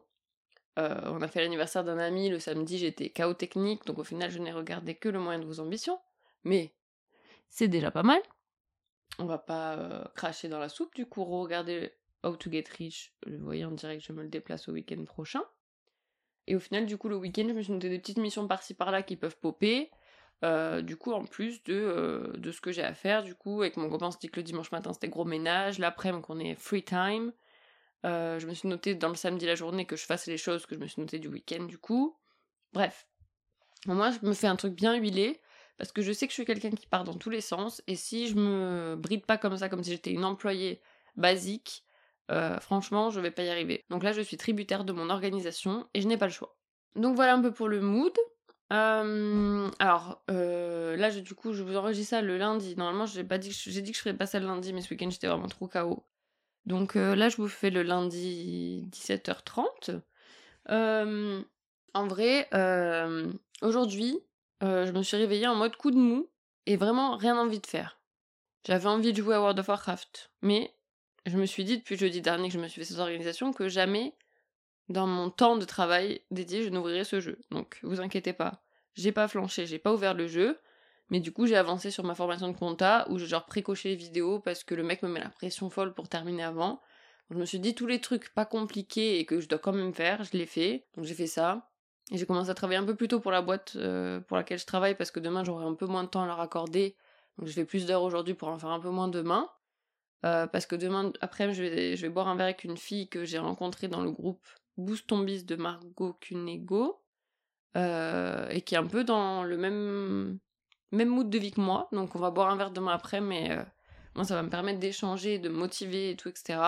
euh, 0.80 1.02
on 1.06 1.22
a 1.22 1.28
fait 1.28 1.42
l'anniversaire 1.42 1.84
d'un 1.84 1.98
ami 1.98 2.30
le 2.30 2.40
samedi, 2.40 2.78
j'étais 2.78 3.10
chaos 3.10 3.34
technique, 3.34 3.86
donc 3.86 4.00
au 4.00 4.04
final, 4.04 4.32
je 4.32 4.40
n'ai 4.40 4.52
regardé 4.52 4.96
que 4.96 5.10
le 5.10 5.20
moyen 5.20 5.40
de 5.40 5.46
vos 5.46 5.60
ambitions. 5.60 6.00
Mais 6.44 6.74
c'est 7.50 7.68
déjà 7.68 7.92
pas 7.92 8.04
mal. 8.04 8.22
On 9.20 9.26
va 9.26 9.38
pas 9.38 9.76
euh, 9.78 10.04
cracher 10.16 10.48
dans 10.48 10.60
la 10.60 10.70
soupe, 10.70 10.96
du 10.96 11.06
coup, 11.06 11.24
regardez 11.24 11.92
How 12.24 12.36
to 12.36 12.52
Get 12.52 12.66
Rich. 12.78 13.14
Vous 13.28 13.44
voyez, 13.44 13.66
dirait 13.72 13.98
que 13.98 14.04
je 14.04 14.14
me 14.14 14.24
le 14.24 14.30
déplace 14.30 14.70
au 14.70 14.72
week-end 14.72 15.04
prochain. 15.04 15.42
Et 16.48 16.56
au 16.56 16.60
final, 16.60 16.86
du 16.86 16.98
coup, 16.98 17.10
le 17.10 17.18
week-end, 17.18 17.46
je 17.48 17.54
me 17.54 17.62
suis 17.62 17.74
noté 17.74 17.90
des 17.90 18.00
petites 18.00 18.18
missions 18.18 18.48
par-ci 18.48 18.74
par-là 18.74 19.04
qui 19.04 19.16
peuvent 19.16 19.38
popper. 19.38 19.92
Euh, 20.44 20.82
du 20.82 20.98
coup, 20.98 21.12
en 21.12 21.24
plus 21.24 21.64
de, 21.64 21.74
euh, 21.74 22.34
de 22.38 22.52
ce 22.52 22.62
que 22.62 22.72
j'ai 22.72 22.82
à 22.82 22.94
faire, 22.94 23.24
du 23.24 23.36
coup, 23.36 23.62
avec 23.62 23.78
mon 23.78 23.90
copain, 23.90 24.10
se 24.10 24.18
dit 24.18 24.30
que 24.30 24.40
le 24.40 24.44
dimanche 24.44 24.72
matin 24.72 24.92
c'était 24.92 25.08
gros 25.08 25.26
ménage, 25.26 25.78
l'après-midi 25.78 26.24
qu'on 26.24 26.40
est 26.40 26.56
free 26.56 26.84
time. 26.84 27.32
Euh, 28.06 28.40
je 28.40 28.48
me 28.48 28.54
suis 28.56 28.68
noté 28.68 28.96
dans 28.96 29.10
le 29.10 29.16
samedi 29.16 29.46
la 29.46 29.54
journée 29.54 29.86
que 29.86 29.96
je 29.96 30.06
fasse 30.06 30.26
les 30.26 30.38
choses 30.38 30.66
que 30.66 30.74
je 30.74 30.80
me 30.80 30.88
suis 30.88 31.00
noté 31.00 31.20
du 31.20 31.28
week-end, 31.28 31.66
du 31.66 31.78
coup. 31.78 32.18
Bref. 32.74 33.08
Moi, 33.86 34.10
je 34.12 34.26
me 34.26 34.34
fais 34.34 34.48
un 34.48 34.56
truc 34.56 34.74
bien 34.74 34.96
huilé, 34.96 35.40
parce 35.78 35.92
que 35.92 36.02
je 36.02 36.12
sais 36.12 36.26
que 36.26 36.32
je 36.32 36.36
suis 36.36 36.46
quelqu'un 36.46 36.72
qui 36.72 36.88
part 36.88 37.04
dans 37.04 37.16
tous 37.16 37.30
les 37.30 37.42
sens, 37.42 37.84
et 37.86 37.96
si 37.96 38.28
je 38.28 38.36
me 38.36 38.96
bride 38.96 39.26
pas 39.26 39.38
comme 39.38 39.58
ça, 39.58 39.70
comme 39.70 39.84
si 39.84 39.92
j'étais 39.92 40.12
une 40.12 40.26
employée 40.26 40.82
basique, 41.16 41.84
franchement, 42.62 43.10
je 43.10 43.20
vais 43.20 43.32
pas 43.32 43.44
y 43.44 43.50
arriver. 43.50 43.86
Donc 43.90 44.04
là, 44.04 44.14
je 44.14 44.22
suis 44.22 44.38
tributaire 44.38 44.86
de 44.86 44.94
mon 44.94 45.10
organisation, 45.10 45.88
et 45.94 46.02
je 46.02 46.08
n'ai 46.08 46.18
pas 46.18 46.28
le 46.28 46.32
choix. 46.32 46.56
Donc 46.96 47.16
voilà 47.16 47.34
un 47.34 47.42
peu 47.42 47.52
pour 47.52 47.68
le 47.68 47.82
mood. 47.82 48.14
Euh, 48.72 49.70
alors, 49.80 50.24
euh, 50.32 50.96
là, 50.96 51.12
du 51.12 51.36
coup, 51.36 51.54
je 51.54 51.64
vous 51.64 51.76
enregistre 51.76 52.12
ça 52.12 52.22
le 52.22 52.38
lundi. 52.38 52.76
Normalement, 52.76 53.06
j'ai 53.06 53.24
pas 53.24 53.38
dit 53.38 53.52
j'ai 53.52 53.82
dit 53.82 53.92
que 53.92 53.98
je 53.98 54.02
ferais 54.02 54.16
pas 54.16 54.26
ça 54.26 54.40
le 54.40 54.46
lundi, 54.48 54.74
mais 54.74 54.82
ce 54.82 54.90
week-end, 54.92 55.10
j'étais 55.10 55.28
vraiment 55.28 55.48
trop 55.48 55.68
KO. 55.68 56.06
Donc 56.66 56.96
euh, 56.96 57.16
là, 57.16 57.30
je 57.30 57.38
vous 57.38 57.48
fais 57.48 57.70
le 57.70 57.84
lundi 57.84 58.88
17h30. 58.92 60.02
en 61.94 62.08
vrai, 62.08 62.48
aujourd'hui, 63.62 64.20
je 64.62 64.92
me 64.92 65.04
suis 65.04 65.18
réveillée 65.18 65.48
en 65.48 65.56
mode 65.56 65.76
coup 65.76 65.92
de 65.92 65.98
mou 65.98 66.30
et 66.66 66.78
vraiment 66.78 67.18
rien 67.18 67.38
envie 67.38 67.60
de 67.60 67.68
faire. 67.68 68.00
J'avais 68.66 68.88
envie 68.88 69.12
de 69.12 69.18
jouer 69.22 69.36
à 69.36 69.42
World 69.42 69.60
of 69.60 69.68
Warcraft, 69.68 70.32
mais 70.44 70.72
je 71.26 71.36
me 71.36 71.46
suis 71.46 71.64
dit 71.64 71.80
depuis 71.80 71.98
jeudi 71.98 72.22
dernier 72.22 72.48
que 72.48 72.54
je 72.54 72.60
me 72.60 72.68
suis 72.68 72.82
fait 72.82 72.86
cette 72.86 73.00
organisation 73.00 73.54
que 73.54 73.68
jamais 73.68 74.14
dans 74.92 75.08
mon 75.08 75.30
temps 75.30 75.58
de 75.58 75.66
travail 75.66 76.22
dédié, 76.32 76.64
je 76.64 76.70
n'ouvrirai 76.70 77.04
ce 77.04 77.20
jeu. 77.20 77.40
Donc, 77.52 77.80
vous 77.84 78.02
inquiétez 78.02 78.34
pas. 78.34 78.62
J'ai 78.96 79.12
pas 79.12 79.28
flanché, 79.28 79.66
j'ai 79.66 79.80
pas 79.80 79.94
ouvert 79.94 80.14
le 80.14 80.28
jeu. 80.28 80.60
Mais 81.12 81.20
du 81.20 81.34
coup, 81.34 81.46
j'ai 81.46 81.58
avancé 81.58 81.92
sur 81.92 82.06
ma 82.06 82.16
formation 82.16 82.48
de 82.48 82.58
compta 82.58 83.06
où 83.10 83.20
j'ai 83.20 83.28
genre 83.28 83.46
précoché 83.46 83.90
les 83.90 83.96
vidéos 83.96 84.40
parce 84.40 84.64
que 84.64 84.74
le 84.74 84.84
mec 84.84 85.04
me 85.04 85.10
met 85.10 85.20
la 85.20 85.30
pression 85.30 85.70
folle 85.70 85.94
pour 85.94 86.08
terminer 86.08 86.44
avant. 86.44 86.82
je 87.30 87.36
me 87.36 87.46
suis 87.46 87.60
dit 87.60 87.76
tous 87.76 87.86
les 87.86 88.00
trucs 88.00 88.34
pas 88.34 88.46
compliqués 88.46 89.20
et 89.20 89.26
que 89.26 89.42
je 89.42 89.50
dois 89.50 89.60
quand 89.60 89.74
même 89.74 89.94
faire, 89.94 90.24
je 90.24 90.38
l'ai 90.38 90.46
fait. 90.46 90.86
Donc 90.96 91.06
j'ai 91.06 91.14
fait 91.14 91.28
ça. 91.28 91.70
Et 92.12 92.18
j'ai 92.18 92.26
commencé 92.26 92.50
à 92.50 92.54
travailler 92.54 92.80
un 92.80 92.86
peu 92.86 92.96
plus 92.96 93.10
tôt 93.10 93.20
pour 93.20 93.32
la 93.32 93.42
boîte 93.42 93.74
euh, 93.76 94.22
pour 94.22 94.38
laquelle 94.38 94.60
je 94.60 94.66
travaille 94.66 94.96
parce 94.96 95.12
que 95.12 95.20
demain 95.20 95.44
j'aurai 95.44 95.66
un 95.66 95.74
peu 95.74 95.86
moins 95.86 96.04
de 96.04 96.10
temps 96.10 96.24
à 96.24 96.28
leur 96.28 96.40
accorder. 96.40 96.96
Donc 97.38 97.48
je 97.48 97.54
fais 97.54 97.66
plus 97.66 97.86
d'heures 97.86 98.04
aujourd'hui 98.04 98.34
pour 98.34 98.48
en 98.48 98.58
faire 98.58 98.70
un 98.70 98.80
peu 98.80 98.90
moins 98.90 99.10
demain. 99.10 99.50
Euh, 100.26 100.48
parce 100.48 100.66
que 100.66 100.76
demain 100.76 101.12
après 101.20 101.54
je 101.54 101.62
vais, 101.64 101.96
je 101.98 102.02
vais 102.04 102.10
boire 102.10 102.30
un 102.30 102.36
verre 102.36 102.46
avec 102.46 102.64
une 102.64 102.78
fille 102.78 103.10
que 103.10 103.26
j'ai 103.26 103.40
rencontrée 103.40 103.90
dans 103.90 104.02
le 104.02 104.12
groupe 104.12 104.48
Boost 104.78 105.10
de 105.10 105.56
Margot 105.56 106.14
Cunego, 106.14 107.02
euh, 107.78 108.48
et 108.50 108.62
qui 108.62 108.76
est 108.76 108.78
un 108.78 108.86
peu 108.86 109.04
dans 109.04 109.44
le 109.44 109.58
même, 109.58 110.40
même 110.92 111.10
mood 111.10 111.30
de 111.30 111.38
vie 111.38 111.52
que 111.52 111.62
moi. 111.62 111.88
Donc 111.92 112.16
on 112.16 112.20
va 112.20 112.32
boire 112.32 112.50
un 112.50 112.58
verre 112.58 112.72
demain 112.72 112.94
après, 112.94 113.22
mais 113.22 113.52
euh, 113.52 113.64
moi 114.16 114.26
ça 114.26 114.36
va 114.36 114.44
me 114.44 114.50
permettre 114.50 114.80
d'échanger, 114.80 115.40
de 115.40 115.50
motiver 115.50 116.12
et 116.12 116.16
tout, 116.16 116.30
etc. 116.30 116.60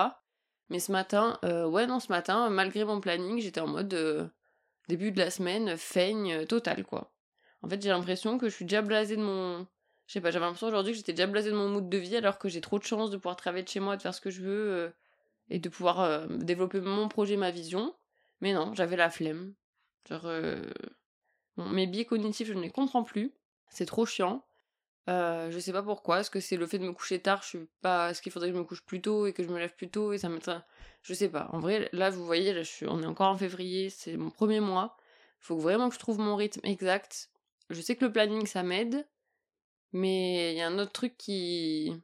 Mais 0.70 0.78
ce 0.78 0.92
matin, 0.92 1.38
euh, 1.44 1.66
ouais, 1.66 1.86
non, 1.86 2.00
ce 2.00 2.08
matin, 2.08 2.48
malgré 2.50 2.84
mon 2.84 3.00
planning, 3.00 3.40
j'étais 3.40 3.60
en 3.60 3.66
mode 3.66 4.32
début 4.88 5.12
de 5.12 5.18
la 5.18 5.30
semaine, 5.30 5.76
feigne 5.76 6.46
total, 6.46 6.84
quoi. 6.84 7.12
En 7.62 7.68
fait, 7.68 7.80
j'ai 7.82 7.90
l'impression 7.90 8.38
que 8.38 8.48
je 8.48 8.54
suis 8.54 8.64
déjà 8.64 8.82
blasée 8.82 9.16
de 9.16 9.22
mon. 9.22 9.66
Je 10.06 10.12
sais 10.12 10.20
pas, 10.20 10.30
j'avais 10.30 10.44
l'impression 10.44 10.66
aujourd'hui 10.68 10.92
que 10.92 10.98
j'étais 10.98 11.14
déjà 11.14 11.26
blasée 11.26 11.50
de 11.50 11.56
mon 11.56 11.68
mood 11.68 11.88
de 11.88 11.98
vie 11.98 12.16
alors 12.16 12.38
que 12.38 12.48
j'ai 12.48 12.60
trop 12.60 12.78
de 12.78 12.84
chance 12.84 13.10
de 13.10 13.16
pouvoir 13.16 13.36
travailler 13.36 13.64
de 13.64 13.68
chez 13.68 13.80
moi, 13.80 13.96
de 13.96 14.02
faire 14.02 14.14
ce 14.14 14.20
que 14.20 14.30
je 14.30 14.42
veux 14.42 14.92
et 15.50 15.58
de 15.58 15.68
pouvoir 15.68 16.26
développer 16.28 16.80
mon 16.80 17.08
projet, 17.08 17.36
ma 17.36 17.50
vision. 17.50 17.94
Mais 18.40 18.52
non, 18.52 18.74
j'avais 18.74 18.96
la 18.96 19.10
flemme. 19.10 19.54
Genre, 20.08 20.26
euh, 20.26 20.62
mes 21.56 21.86
biais 21.86 22.04
cognitifs, 22.04 22.48
je 22.48 22.52
ne 22.52 22.60
les 22.60 22.70
comprends 22.70 23.04
plus. 23.04 23.32
C'est 23.68 23.86
trop 23.86 24.06
chiant. 24.06 24.44
Euh, 25.08 25.50
je 25.50 25.58
sais 25.58 25.72
pas 25.72 25.82
pourquoi. 25.82 26.20
Est-ce 26.20 26.30
que 26.30 26.40
c'est 26.40 26.56
le 26.56 26.66
fait 26.66 26.78
de 26.78 26.84
me 26.84 26.92
coucher 26.92 27.20
tard 27.20 27.42
Je 27.42 27.48
suis 27.48 27.68
pas. 27.80 28.10
Est-ce 28.10 28.22
qu'il 28.22 28.32
faudrait 28.32 28.48
que 28.48 28.54
je 28.54 28.58
me 28.58 28.64
couche 28.64 28.82
plus 28.84 29.00
tôt 29.00 29.26
et 29.26 29.32
que 29.32 29.42
je 29.42 29.48
me 29.48 29.58
lève 29.58 29.74
plus 29.74 29.90
tôt 29.90 30.12
et 30.12 30.18
ça 30.18 30.28
me. 30.28 30.38
Je 31.02 31.14
sais 31.14 31.28
pas. 31.28 31.48
En 31.52 31.60
vrai, 31.60 31.88
là, 31.92 32.10
vous 32.10 32.24
voyez, 32.24 32.52
là, 32.52 32.62
je 32.62 32.70
suis... 32.70 32.86
on 32.86 33.02
est 33.02 33.06
encore 33.06 33.28
en 33.28 33.36
février, 33.36 33.90
c'est 33.90 34.16
mon 34.16 34.30
premier 34.30 34.60
mois. 34.60 34.96
Faut 35.40 35.58
vraiment 35.58 35.88
que 35.88 35.94
je 35.94 36.00
trouve 36.00 36.18
mon 36.18 36.36
rythme 36.36 36.60
exact. 36.64 37.30
Je 37.70 37.80
sais 37.80 37.96
que 37.96 38.04
le 38.04 38.12
planning, 38.12 38.46
ça 38.46 38.62
m'aide. 38.62 39.06
Mais 39.92 40.52
il 40.52 40.58
y 40.58 40.62
a 40.62 40.66
un 40.66 40.78
autre 40.78 40.92
truc 40.92 41.16
qui 41.16 41.94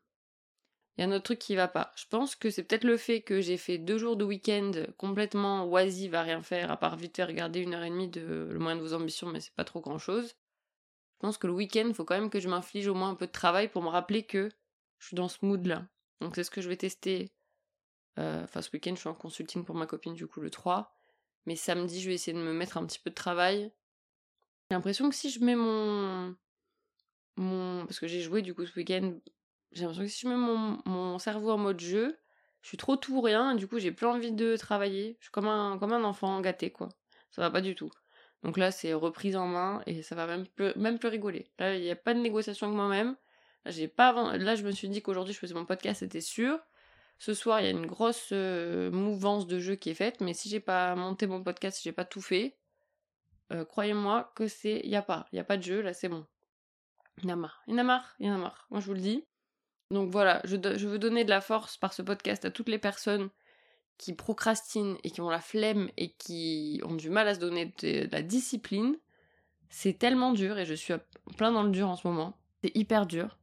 il 0.96 1.02
y 1.02 1.04
a 1.04 1.08
un 1.08 1.12
autre 1.12 1.24
truc 1.24 1.38
qui 1.38 1.56
va 1.56 1.68
pas. 1.68 1.92
Je 1.96 2.04
pense 2.08 2.34
que 2.34 2.50
c'est 2.50 2.62
peut-être 2.62 2.84
le 2.84 2.96
fait 2.96 3.22
que 3.22 3.40
j'ai 3.40 3.56
fait 3.56 3.78
deux 3.78 3.98
jours 3.98 4.16
de 4.16 4.24
week-end 4.24 4.72
complètement 4.98 5.66
oisive 5.66 6.14
à 6.14 6.22
rien 6.22 6.42
faire, 6.42 6.70
à 6.70 6.76
part 6.76 6.96
vite 6.96 7.16
faire 7.16 7.28
regarder 7.28 7.60
une 7.60 7.74
heure 7.74 7.82
et 7.82 7.90
demie 7.90 8.08
de 8.08 8.48
le 8.50 8.58
moyen 8.58 8.76
de 8.76 8.82
vos 8.82 8.94
ambitions, 8.94 9.28
mais 9.28 9.40
c'est 9.40 9.54
pas 9.54 9.64
trop 9.64 9.80
grand 9.80 9.98
chose. 9.98 10.34
Je 11.20 11.26
pense 11.26 11.38
que 11.38 11.46
le 11.46 11.52
week-end, 11.52 11.90
faut 11.94 12.04
quand 12.04 12.18
même 12.18 12.30
que 12.30 12.40
je 12.40 12.48
m'inflige 12.48 12.86
au 12.86 12.94
moins 12.94 13.10
un 13.10 13.14
peu 13.14 13.26
de 13.26 13.32
travail 13.32 13.68
pour 13.68 13.82
me 13.82 13.88
rappeler 13.88 14.24
que 14.24 14.50
je 14.98 15.06
suis 15.06 15.16
dans 15.16 15.28
ce 15.28 15.38
mood-là. 15.42 15.86
Donc 16.20 16.34
c'est 16.34 16.44
ce 16.44 16.50
que 16.50 16.60
je 16.60 16.68
vais 16.68 16.76
tester. 16.76 17.30
Euh, 18.18 18.44
enfin, 18.44 18.62
ce 18.62 18.70
week-end, 18.72 18.94
je 18.94 19.00
suis 19.00 19.08
en 19.08 19.14
consulting 19.14 19.64
pour 19.64 19.74
ma 19.74 19.86
copine, 19.86 20.14
du 20.14 20.26
coup, 20.26 20.40
le 20.40 20.50
3. 20.50 20.94
Mais 21.46 21.56
samedi, 21.56 22.00
je 22.00 22.08
vais 22.08 22.14
essayer 22.14 22.36
de 22.36 22.42
me 22.42 22.52
mettre 22.52 22.76
un 22.76 22.86
petit 22.86 22.98
peu 22.98 23.10
de 23.10 23.14
travail. 23.14 23.72
J'ai 24.70 24.76
l'impression 24.76 25.08
que 25.08 25.14
si 25.14 25.30
je 25.30 25.40
mets 25.40 25.56
mon. 25.56 26.36
mon... 27.36 27.86
Parce 27.86 27.98
que 27.98 28.06
j'ai 28.06 28.20
joué, 28.20 28.42
du 28.42 28.54
coup, 28.54 28.66
ce 28.66 28.74
week-end 28.78 29.14
j'ai 29.72 29.82
l'impression 29.82 30.04
que 30.04 30.10
si 30.10 30.20
je 30.22 30.28
mets 30.28 30.36
mon, 30.86 31.18
cerveau 31.18 31.50
en 31.52 31.58
mode 31.58 31.80
jeu, 31.80 32.18
je 32.62 32.68
suis 32.68 32.76
trop 32.76 32.96
tout 32.96 33.16
ou 33.16 33.20
rien, 33.20 33.54
du 33.54 33.66
coup 33.66 33.78
j'ai 33.78 33.92
plus 33.92 34.06
envie 34.06 34.32
de 34.32 34.56
travailler. 34.56 35.16
Je 35.20 35.26
suis 35.26 35.32
comme 35.32 35.48
un, 35.48 35.78
comme 35.78 35.92
un 35.92 36.04
enfant 36.04 36.40
gâté, 36.40 36.70
quoi. 36.70 36.88
Ça 37.30 37.42
va 37.42 37.50
pas 37.50 37.60
du 37.60 37.74
tout. 37.74 37.90
Donc 38.42 38.56
là, 38.56 38.70
c'est 38.70 38.94
reprise 38.94 39.36
en 39.36 39.46
main, 39.46 39.82
et 39.86 40.02
ça 40.02 40.14
va 40.14 40.26
même 40.26 40.46
plus, 40.46 40.72
même 40.76 40.98
plus 40.98 41.08
rigoler. 41.08 41.50
Là, 41.58 41.76
il 41.76 41.82
n'y 41.82 41.90
a 41.90 41.96
pas 41.96 42.14
de 42.14 42.20
négociation 42.20 42.66
avec 42.66 42.76
moi-même. 42.76 43.16
Là, 43.64 43.70
j'ai 43.70 43.92
là, 43.98 44.54
je 44.54 44.64
me 44.64 44.70
suis 44.72 44.88
dit 44.88 45.02
qu'aujourd'hui 45.02 45.34
je 45.34 45.38
faisais 45.38 45.54
mon 45.54 45.66
podcast, 45.66 46.00
c'était 46.00 46.20
sûr. 46.20 46.58
Ce 47.18 47.34
soir, 47.34 47.60
il 47.60 47.64
y 47.64 47.66
a 47.66 47.70
une 47.70 47.86
grosse 47.86 48.30
euh, 48.32 48.90
mouvance 48.90 49.46
de 49.46 49.58
jeu 49.58 49.74
qui 49.74 49.90
est 49.90 49.94
faite, 49.94 50.22
mais 50.22 50.32
si 50.32 50.48
j'ai 50.48 50.60
pas 50.60 50.94
monté 50.96 51.26
mon 51.26 51.42
podcast, 51.42 51.76
si 51.76 51.82
j'ai 51.84 51.92
pas 51.92 52.06
tout 52.06 52.22
fait, 52.22 52.56
euh, 53.52 53.64
croyez-moi 53.64 54.32
que 54.34 54.48
c'est. 54.48 54.80
Il 54.84 54.90
y 54.90 54.96
a 54.96 55.02
pas. 55.02 55.26
Il 55.32 55.36
y 55.36 55.38
a 55.38 55.44
pas 55.44 55.58
de 55.58 55.62
jeu, 55.62 55.82
là, 55.82 55.92
c'est 55.92 56.08
bon. 56.08 56.26
Il 57.18 57.24
y 57.24 57.32
en 57.32 57.34
a 57.34 57.36
marre. 57.36 57.62
Il 57.66 57.72
y 57.72 57.76
en 57.76 57.78
a 57.78 57.82
marre. 57.84 58.14
Il 58.20 58.26
y 58.26 58.30
en 58.30 58.34
a 58.36 58.38
marre. 58.38 58.66
Moi, 58.70 58.80
je 58.80 58.86
vous 58.86 58.94
le 58.94 59.00
dis. 59.00 59.26
Donc 59.90 60.10
voilà, 60.10 60.40
je, 60.44 60.56
veux 60.56 60.98
donner 60.98 61.24
de 61.24 61.30
la 61.30 61.40
force 61.40 61.76
par 61.76 61.92
ce 61.92 62.02
podcast 62.02 62.44
à 62.44 62.50
toutes 62.50 62.68
les 62.68 62.78
personnes 62.78 63.28
qui 63.98 64.14
procrastinent 64.14 64.96
et 65.02 65.10
qui 65.10 65.20
ont 65.20 65.28
la 65.28 65.40
flemme 65.40 65.90
et 65.96 66.12
qui 66.12 66.80
ont 66.84 66.94
du 66.94 67.10
mal 67.10 67.28
à 67.28 67.34
se 67.34 67.40
donner 67.40 67.72
de, 67.82 68.08
la 68.10 68.22
discipline. 68.22 68.96
C'est 69.68 69.98
tellement 69.98 70.32
dur 70.32 70.58
et 70.58 70.64
je 70.64 70.74
suis 70.74 70.94
plein 71.36 71.52
dans 71.52 71.62
le 71.62 71.70
dur 71.70 71.88
en 71.88 71.96
ce 71.96 72.06
moment. 72.06 72.36
C'est 72.62 72.74
hyper 72.76 73.06
dur. 73.06 73.36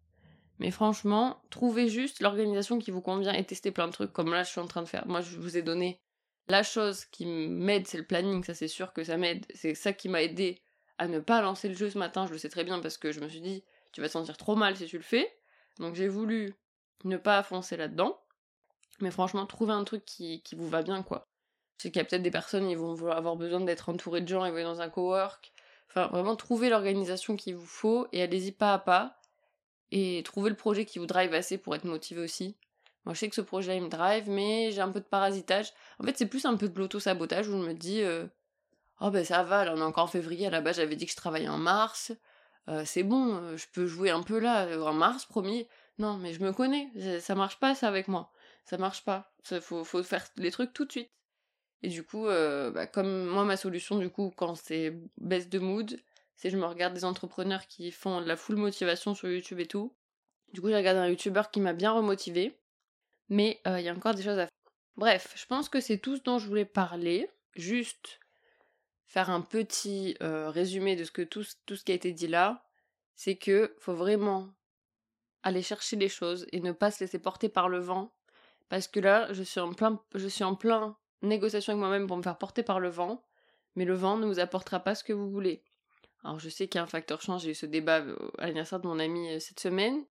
Mais 0.59 0.71
franchement, 0.71 1.41
trouvez 1.49 1.89
juste 1.89 2.21
l'organisation 2.21 2.79
qui 2.79 2.91
vous 2.91 3.01
convient 3.01 3.33
et 3.33 3.43
testez 3.43 3.71
plein 3.71 3.87
de 3.87 3.91
trucs 3.91 4.13
comme 4.13 4.31
là 4.31 4.43
je 4.43 4.49
suis 4.49 4.61
en 4.61 4.67
train 4.67 4.81
de 4.81 4.87
faire. 4.87 5.05
Moi 5.05 5.21
je 5.21 5.37
vous 5.37 5.57
ai 5.57 5.61
donné 5.61 5.99
la 6.47 6.63
chose 6.63 7.05
qui 7.05 7.25
m'aide, 7.25 7.87
c'est 7.87 7.97
le 7.97 8.05
planning, 8.05 8.43
ça 8.43 8.53
c'est 8.53 8.67
sûr 8.69 8.93
que 8.93 9.03
ça 9.03 9.17
m'aide. 9.17 9.45
C'est 9.53 9.75
ça 9.75 9.93
qui 9.93 10.09
m'a 10.09 10.23
aidé 10.23 10.61
à 10.97 11.07
ne 11.07 11.19
pas 11.19 11.41
lancer 11.41 11.67
le 11.67 11.75
jeu 11.75 11.89
ce 11.89 11.97
matin, 11.97 12.25
je 12.25 12.31
le 12.31 12.37
sais 12.37 12.49
très 12.49 12.63
bien 12.63 12.79
parce 12.79 12.97
que 12.97 13.11
je 13.11 13.19
me 13.19 13.27
suis 13.27 13.41
dit 13.41 13.63
tu 13.91 14.01
vas 14.01 14.07
te 14.07 14.13
sentir 14.13 14.37
trop 14.37 14.55
mal 14.55 14.75
si 14.75 14.85
tu 14.85 14.97
le 14.97 15.03
fais. 15.03 15.36
Donc 15.79 15.95
j'ai 15.95 16.07
voulu 16.07 16.55
ne 17.03 17.17
pas 17.17 17.43
foncer 17.43 17.77
là-dedans. 17.77 18.19
Mais 18.99 19.11
franchement, 19.11 19.45
trouver 19.45 19.73
un 19.73 19.83
truc 19.83 20.03
qui, 20.05 20.41
vous 20.55 20.67
va 20.67 20.81
bien, 20.81 21.03
quoi. 21.03 21.27
Sais 21.77 21.91
qu'il 21.91 21.99
y 21.99 22.01
a 22.01 22.05
peut-être 22.05 22.23
des 22.23 22.31
personnes, 22.31 22.67
ils 22.69 22.77
vont 22.77 23.11
avoir 23.11 23.35
besoin 23.35 23.59
d'être 23.61 23.89
entourés 23.89 24.21
de 24.21 24.27
gens, 24.27 24.45
ils 24.45 24.51
vont 24.51 24.63
dans 24.63 24.81
un 24.81 24.89
cowork. 24.89 25.53
Enfin, 25.89 26.07
vraiment, 26.07 26.35
trouver 26.35 26.69
l'organisation 26.69 27.35
qu'il 27.35 27.55
vous 27.55 27.65
faut 27.65 28.07
et 28.11 28.23
allez-y 28.23 28.51
pas 28.51 28.73
à 28.73 28.79
pas. 28.79 29.19
Et 29.91 30.21
trouver 30.25 30.49
le 30.49 30.55
projet 30.55 30.85
qui 30.85 30.99
vous 30.99 31.05
drive 31.05 31.33
assez 31.33 31.57
pour 31.57 31.75
être 31.75 31.85
motivé 31.85 32.21
aussi. 32.21 32.57
Moi, 33.05 33.13
je 33.13 33.19
sais 33.19 33.29
que 33.29 33.35
ce 33.35 33.41
projet-là, 33.41 33.75
il 33.75 33.83
me 33.83 33.89
drive, 33.89 34.29
mais 34.29 34.71
j'ai 34.71 34.81
un 34.81 34.91
peu 34.91 34.99
de 34.99 35.05
parasitage. 35.05 35.71
En 35.99 36.03
fait, 36.03 36.17
c'est 36.17 36.25
plus 36.25 36.45
un 36.45 36.57
peu 36.57 36.67
de 36.67 36.77
l'auto-sabotage 36.77 37.47
où 37.47 37.51
je 37.51 37.67
me 37.67 37.73
dis, 37.73 38.01
euh, 38.01 38.25
Oh 38.99 39.11
ben 39.11 39.23
ça 39.23 39.43
va, 39.43 39.63
là 39.63 39.73
on 39.75 39.77
est 39.77 39.83
encore 39.83 40.05
en 40.05 40.07
février, 40.07 40.47
à 40.47 40.49
la 40.49 40.61
base 40.61 40.77
j'avais 40.77 40.95
dit 40.95 41.05
que 41.05 41.11
je 41.11 41.17
travaillais 41.17 41.47
en 41.47 41.59
mars. 41.59 42.11
Euh, 42.69 42.83
c'est 42.85 43.03
bon, 43.03 43.35
euh, 43.35 43.57
je 43.57 43.65
peux 43.71 43.87
jouer 43.87 44.09
un 44.09 44.23
peu 44.23 44.39
là, 44.39 44.67
en 44.81 44.93
mars, 44.93 45.25
promis. 45.25 45.67
Non, 45.99 46.17
mais 46.17 46.33
je 46.33 46.43
me 46.43 46.51
connais, 46.51 46.91
ça 47.19 47.33
marche 47.35 47.59
pas 47.59 47.75
ça 47.75 47.87
avec 47.87 48.07
moi. 48.07 48.31
Ça 48.65 48.77
marche 48.77 49.03
pas. 49.03 49.33
Faut, 49.61 49.83
faire 50.03 50.25
les 50.35 50.51
trucs 50.51 50.73
tout 50.73 50.85
de 50.85 50.91
suite. 50.91 51.09
Et 51.83 51.89
du 51.89 52.03
coup, 52.03 52.27
euh, 52.27 52.71
bah, 52.71 52.87
comme 52.87 53.25
moi, 53.27 53.45
ma 53.45 53.57
solution, 53.57 53.97
du 53.97 54.09
coup, 54.09 54.33
quand 54.35 54.55
c'est 54.55 54.93
baisse 55.17 55.49
de 55.49 55.59
mood, 55.59 55.99
c'est 56.35 56.49
je 56.49 56.57
me 56.57 56.65
regarde 56.65 56.93
des 56.93 57.05
entrepreneurs 57.05 57.67
qui 57.67 57.91
font 57.91 58.21
de 58.21 58.27
la 58.27 58.35
full 58.35 58.57
motivation 58.57 59.15
sur 59.15 59.29
YouTube 59.29 59.59
et 59.59 59.67
tout. 59.67 59.95
Du 60.53 60.61
coup, 60.61 60.69
j'ai 60.69 60.75
regardé 60.75 60.99
un 60.99 61.07
YouTuber 61.07 61.43
qui 61.51 61.61
m'a 61.61 61.73
bien 61.73 61.91
remotivé. 61.91 62.59
Mais 63.29 63.59
il 63.65 63.81
y 63.81 63.89
a 63.89 63.93
encore 63.93 64.13
des 64.13 64.23
choses 64.23 64.39
à 64.39 64.47
faire. 64.47 64.71
Bref, 64.95 65.33
je 65.35 65.45
pense 65.45 65.69
que 65.69 65.79
c'est 65.79 65.97
tout 65.97 66.15
ce 66.17 66.21
dont 66.21 66.39
je 66.39 66.47
voulais 66.47 66.65
parler. 66.65 67.29
Juste 67.55 68.19
faire 69.07 69.29
un 69.29 69.41
petit 69.41 70.15
euh, 70.21 70.49
résumé 70.49 70.95
de 70.95 71.03
ce 71.03 71.11
que 71.11 71.21
tout, 71.21 71.43
tout 71.65 71.75
ce 71.75 71.83
qui 71.83 71.91
a 71.91 71.95
été 71.95 72.11
dit 72.11 72.27
là, 72.27 72.63
c'est 73.15 73.35
que 73.35 73.73
faut 73.79 73.95
vraiment 73.95 74.49
aller 75.43 75.61
chercher 75.61 75.95
les 75.95 76.09
choses 76.09 76.45
et 76.51 76.59
ne 76.59 76.73
pas 76.73 76.91
se 76.91 77.03
laisser 77.03 77.19
porter 77.19 77.49
par 77.49 77.69
le 77.69 77.79
vent. 77.79 78.13
Parce 78.69 78.87
que 78.87 78.99
là, 78.99 79.31
je 79.31 79.43
suis 79.43 79.61
en 79.61 79.73
plein, 79.73 79.99
je 80.13 80.27
suis 80.27 80.43
en 80.43 80.55
plein 80.55 80.97
négociation 81.21 81.71
avec 81.71 81.79
moi-même 81.79 82.05
pour 82.05 82.17
me 82.17 82.21
faire 82.21 82.37
porter 82.37 82.63
par 82.63 82.79
le 82.79 82.89
vent, 82.89 83.23
mais 83.75 83.85
le 83.85 83.93
vent 83.93 84.17
ne 84.17 84.25
vous 84.25 84.39
apportera 84.39 84.81
pas 84.81 84.93
ce 84.93 85.03
que 85.03 85.13
vous 85.13 85.29
voulez. 85.29 85.63
Alors 86.23 86.39
je 86.39 86.49
sais 86.49 86.67
qu'il 86.67 86.79
y 86.79 86.81
a 86.81 86.83
un 86.83 86.87
facteur 86.87 87.21
change, 87.21 87.43
j'ai 87.43 87.51
eu 87.51 87.55
ce 87.55 87.65
débat 87.65 87.99
euh, 87.99 88.17
à 88.37 88.47
l'anniversaire 88.47 88.81
de 88.81 88.87
mon 88.87 88.99
ami 88.99 89.29
euh, 89.29 89.39
cette 89.39 89.59
semaine. 89.59 90.03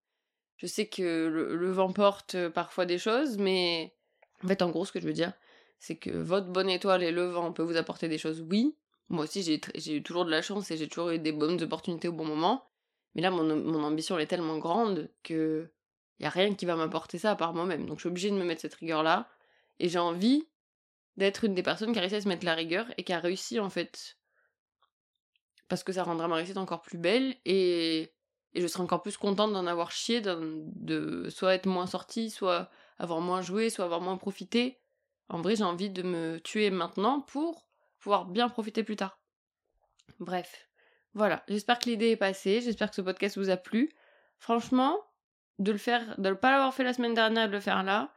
Je 0.56 0.66
sais 0.66 0.86
que 0.86 1.26
le 1.28 1.70
vent 1.70 1.92
porte 1.92 2.48
parfois 2.48 2.86
des 2.86 2.96
choses, 2.96 3.36
mais 3.36 3.94
en 4.42 4.48
fait, 4.48 4.62
en 4.62 4.70
gros, 4.70 4.86
ce 4.86 4.92
que 4.92 5.00
je 5.00 5.06
veux 5.06 5.12
dire, 5.12 5.34
c'est 5.78 5.96
que 5.96 6.08
votre 6.10 6.46
bonne 6.46 6.70
étoile 6.70 7.02
et 7.02 7.12
le 7.12 7.26
vent 7.26 7.52
peut 7.52 7.62
vous 7.62 7.76
apporter 7.76 8.08
des 8.08 8.16
choses, 8.16 8.40
oui, 8.48 8.74
moi 9.08 9.24
aussi, 9.24 9.42
j'ai 9.42 9.94
eu 9.94 10.02
toujours 10.02 10.24
de 10.24 10.30
la 10.30 10.42
chance 10.42 10.70
et 10.70 10.76
j'ai 10.76 10.88
toujours 10.88 11.10
eu 11.10 11.18
des 11.18 11.32
bonnes 11.32 11.62
opportunités 11.62 12.08
au 12.08 12.12
bon 12.12 12.24
moment. 12.24 12.68
Mais 13.14 13.22
là, 13.22 13.30
mon, 13.30 13.84
ambition 13.84 14.18
est 14.18 14.26
tellement 14.26 14.58
grande 14.58 15.08
que 15.22 15.70
il 16.18 16.24
y 16.24 16.26
a 16.26 16.30
rien 16.30 16.54
qui 16.54 16.64
va 16.66 16.76
m'apporter 16.76 17.18
ça 17.18 17.32
à 17.32 17.36
part 17.36 17.54
moi-même. 17.54 17.86
Donc 17.86 17.98
je 17.98 18.02
suis 18.02 18.08
obligée 18.08 18.30
de 18.30 18.36
me 18.36 18.44
mettre 18.44 18.62
cette 18.62 18.74
rigueur-là. 18.74 19.28
Et 19.78 19.88
j'ai 19.88 19.98
envie 19.98 20.48
d'être 21.16 21.44
une 21.44 21.54
des 21.54 21.62
personnes 21.62 21.92
qui 21.92 21.98
a 21.98 22.00
réussi 22.00 22.16
à 22.16 22.20
se 22.22 22.28
mettre 22.28 22.44
la 22.44 22.54
rigueur 22.54 22.86
et 22.96 23.04
qui 23.04 23.12
a 23.12 23.20
réussi 23.20 23.60
en 23.60 23.70
fait. 23.70 24.16
Parce 25.68 25.84
que 25.84 25.92
ça 25.92 26.04
rendra 26.04 26.26
ma 26.26 26.36
réussite 26.36 26.56
encore 26.56 26.82
plus 26.82 26.98
belle 26.98 27.36
et, 27.44 28.12
et 28.54 28.60
je 28.60 28.66
serai 28.66 28.82
encore 28.82 29.02
plus 29.02 29.16
contente 29.16 29.52
d'en 29.52 29.66
avoir 29.66 29.92
chié, 29.92 30.20
de 30.20 31.28
soit 31.28 31.54
être 31.54 31.66
moins 31.66 31.86
sortie, 31.86 32.30
soit 32.30 32.70
avoir 32.98 33.20
moins 33.20 33.42
joué, 33.42 33.70
soit 33.70 33.84
avoir 33.84 34.00
moins 34.00 34.16
profité. 34.16 34.80
En 35.28 35.42
vrai, 35.42 35.56
j'ai 35.56 35.64
envie 35.64 35.90
de 35.90 36.02
me 36.02 36.38
tuer 36.40 36.70
maintenant 36.70 37.20
pour 37.20 37.65
pouvoir 37.98 38.26
bien 38.26 38.48
profiter 38.48 38.82
plus 38.82 38.96
tard. 38.96 39.18
Bref, 40.20 40.68
voilà, 41.14 41.42
j'espère 41.48 41.78
que 41.78 41.88
l'idée 41.88 42.10
est 42.10 42.16
passée, 42.16 42.60
j'espère 42.60 42.90
que 42.90 42.96
ce 42.96 43.02
podcast 43.02 43.38
vous 43.38 43.50
a 43.50 43.56
plu. 43.56 43.90
Franchement, 44.38 45.00
de 45.58 45.72
le 45.72 45.78
faire, 45.78 46.18
de 46.18 46.28
ne 46.28 46.34
pas 46.34 46.50
l'avoir 46.50 46.74
fait 46.74 46.84
la 46.84 46.92
semaine 46.92 47.14
dernière, 47.14 47.48
de 47.48 47.52
le 47.52 47.60
faire 47.60 47.82
là, 47.82 48.12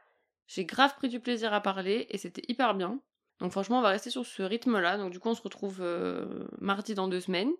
j'ai 0.46 0.64
grave 0.64 0.94
pris 0.96 1.08
du 1.08 1.20
plaisir 1.20 1.52
à 1.54 1.60
parler 1.60 2.06
et 2.10 2.18
c'était 2.18 2.42
hyper 2.48 2.74
bien. 2.74 3.00
Donc 3.38 3.52
franchement, 3.52 3.78
on 3.78 3.82
va 3.82 3.90
rester 3.90 4.10
sur 4.10 4.26
ce 4.26 4.42
rythme-là. 4.42 4.98
Donc 4.98 5.12
du 5.12 5.20
coup, 5.20 5.28
on 5.28 5.34
se 5.34 5.42
retrouve 5.42 5.78
euh, 5.80 6.46
mardi 6.58 6.94
dans 6.94 7.08
deux 7.08 7.20
semaines. 7.20 7.52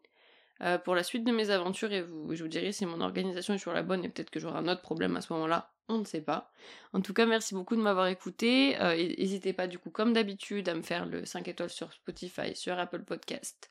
Euh, 0.62 0.76
pour 0.76 0.94
la 0.94 1.02
suite 1.02 1.24
de 1.24 1.32
mes 1.32 1.48
aventures 1.48 1.90
et 1.90 2.00
je 2.00 2.42
vous 2.42 2.48
dirai 2.48 2.72
si 2.72 2.84
mon 2.84 3.00
organisation 3.00 3.54
est 3.54 3.58
sur 3.58 3.72
la 3.72 3.82
bonne 3.82 4.04
et 4.04 4.10
peut-être 4.10 4.28
que 4.28 4.38
j'aurai 4.38 4.58
un 4.58 4.68
autre 4.68 4.82
problème 4.82 5.16
à 5.16 5.22
ce 5.22 5.32
moment-là, 5.32 5.72
on 5.90 5.98
ne 5.98 6.04
sait 6.04 6.20
pas. 6.20 6.50
En 6.92 7.00
tout 7.00 7.12
cas, 7.12 7.26
merci 7.26 7.54
beaucoup 7.54 7.76
de 7.76 7.80
m'avoir 7.80 8.06
écouté. 8.06 8.80
Euh, 8.80 8.94
n'hésitez 8.94 9.52
pas 9.52 9.66
du 9.66 9.78
coup, 9.78 9.90
comme 9.90 10.12
d'habitude, 10.12 10.68
à 10.68 10.74
me 10.74 10.82
faire 10.82 11.06
le 11.06 11.24
5 11.24 11.48
étoiles 11.48 11.70
sur 11.70 11.92
Spotify, 11.92 12.54
sur 12.54 12.78
Apple 12.78 13.02
Podcast. 13.02 13.70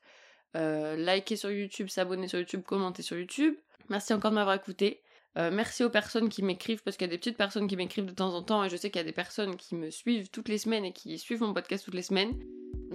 Euh, 0.56 0.96
liker 0.96 1.36
sur 1.36 1.52
YouTube, 1.52 1.90
s'abonner 1.90 2.28
sur 2.28 2.40
YouTube, 2.40 2.62
commenter 2.66 3.02
sur 3.02 3.18
YouTube. 3.18 3.56
Merci 3.90 4.14
encore 4.14 4.32
de 4.32 4.36
m'avoir 4.36 4.56
écouté. 4.56 5.02
merci 5.36 5.84
aux 5.84 5.90
personnes 5.90 6.28
qui 6.28 6.44
m'écrivent, 6.44 6.84
parce 6.84 6.98
qu'il 6.98 7.08
y 7.08 7.10
a 7.10 7.12
des 7.12 7.18
petites 7.18 7.38
personnes 7.38 7.68
qui 7.68 7.78
m'écrivent 7.78 8.06
de 8.06 8.12
temps 8.14 8.34
en 8.36 8.44
temps, 8.44 8.64
et 8.64 8.70
je 8.70 8.76
sais 8.76 8.90
qu'il 8.90 9.00
y 9.00 9.04
a 9.04 9.06
des 9.06 9.14
personnes 9.14 9.56
qui 9.56 9.76
me 9.76 9.90
suivent 9.90 10.30
toutes 10.30 10.50
les 10.50 10.58
semaines 10.58 10.84
et 10.84 10.92
qui 10.92 11.18
suivent 11.18 11.42
mon 11.42 11.54
podcast 11.54 11.86
toutes 11.86 11.96
les 11.96 12.02
semaines. 12.02 12.38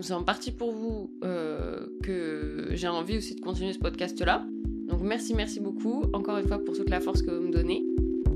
C'est 0.00 0.12
en 0.12 0.24
partie 0.24 0.52
pour 0.52 0.72
vous 0.72 1.12
euh, 1.22 1.86
que 2.02 2.68
j'ai 2.72 2.88
envie 2.88 3.16
aussi 3.16 3.36
de 3.36 3.40
continuer 3.40 3.72
ce 3.72 3.78
podcast-là. 3.78 4.44
Donc 4.88 5.00
merci, 5.02 5.34
merci 5.34 5.60
beaucoup 5.60 6.04
encore 6.12 6.38
une 6.38 6.48
fois 6.48 6.58
pour 6.58 6.74
toute 6.74 6.90
la 6.90 7.00
force 7.00 7.22
que 7.22 7.30
vous 7.30 7.46
me 7.46 7.52
donnez. 7.52 7.84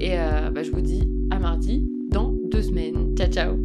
Et 0.00 0.18
euh, 0.18 0.50
bah, 0.50 0.62
je 0.62 0.70
vous 0.70 0.80
dis 0.80 1.08
à 1.30 1.38
mardi 1.38 1.88
dans 2.08 2.34
deux 2.44 2.62
semaines. 2.62 3.14
Ciao 3.16 3.28
ciao 3.28 3.56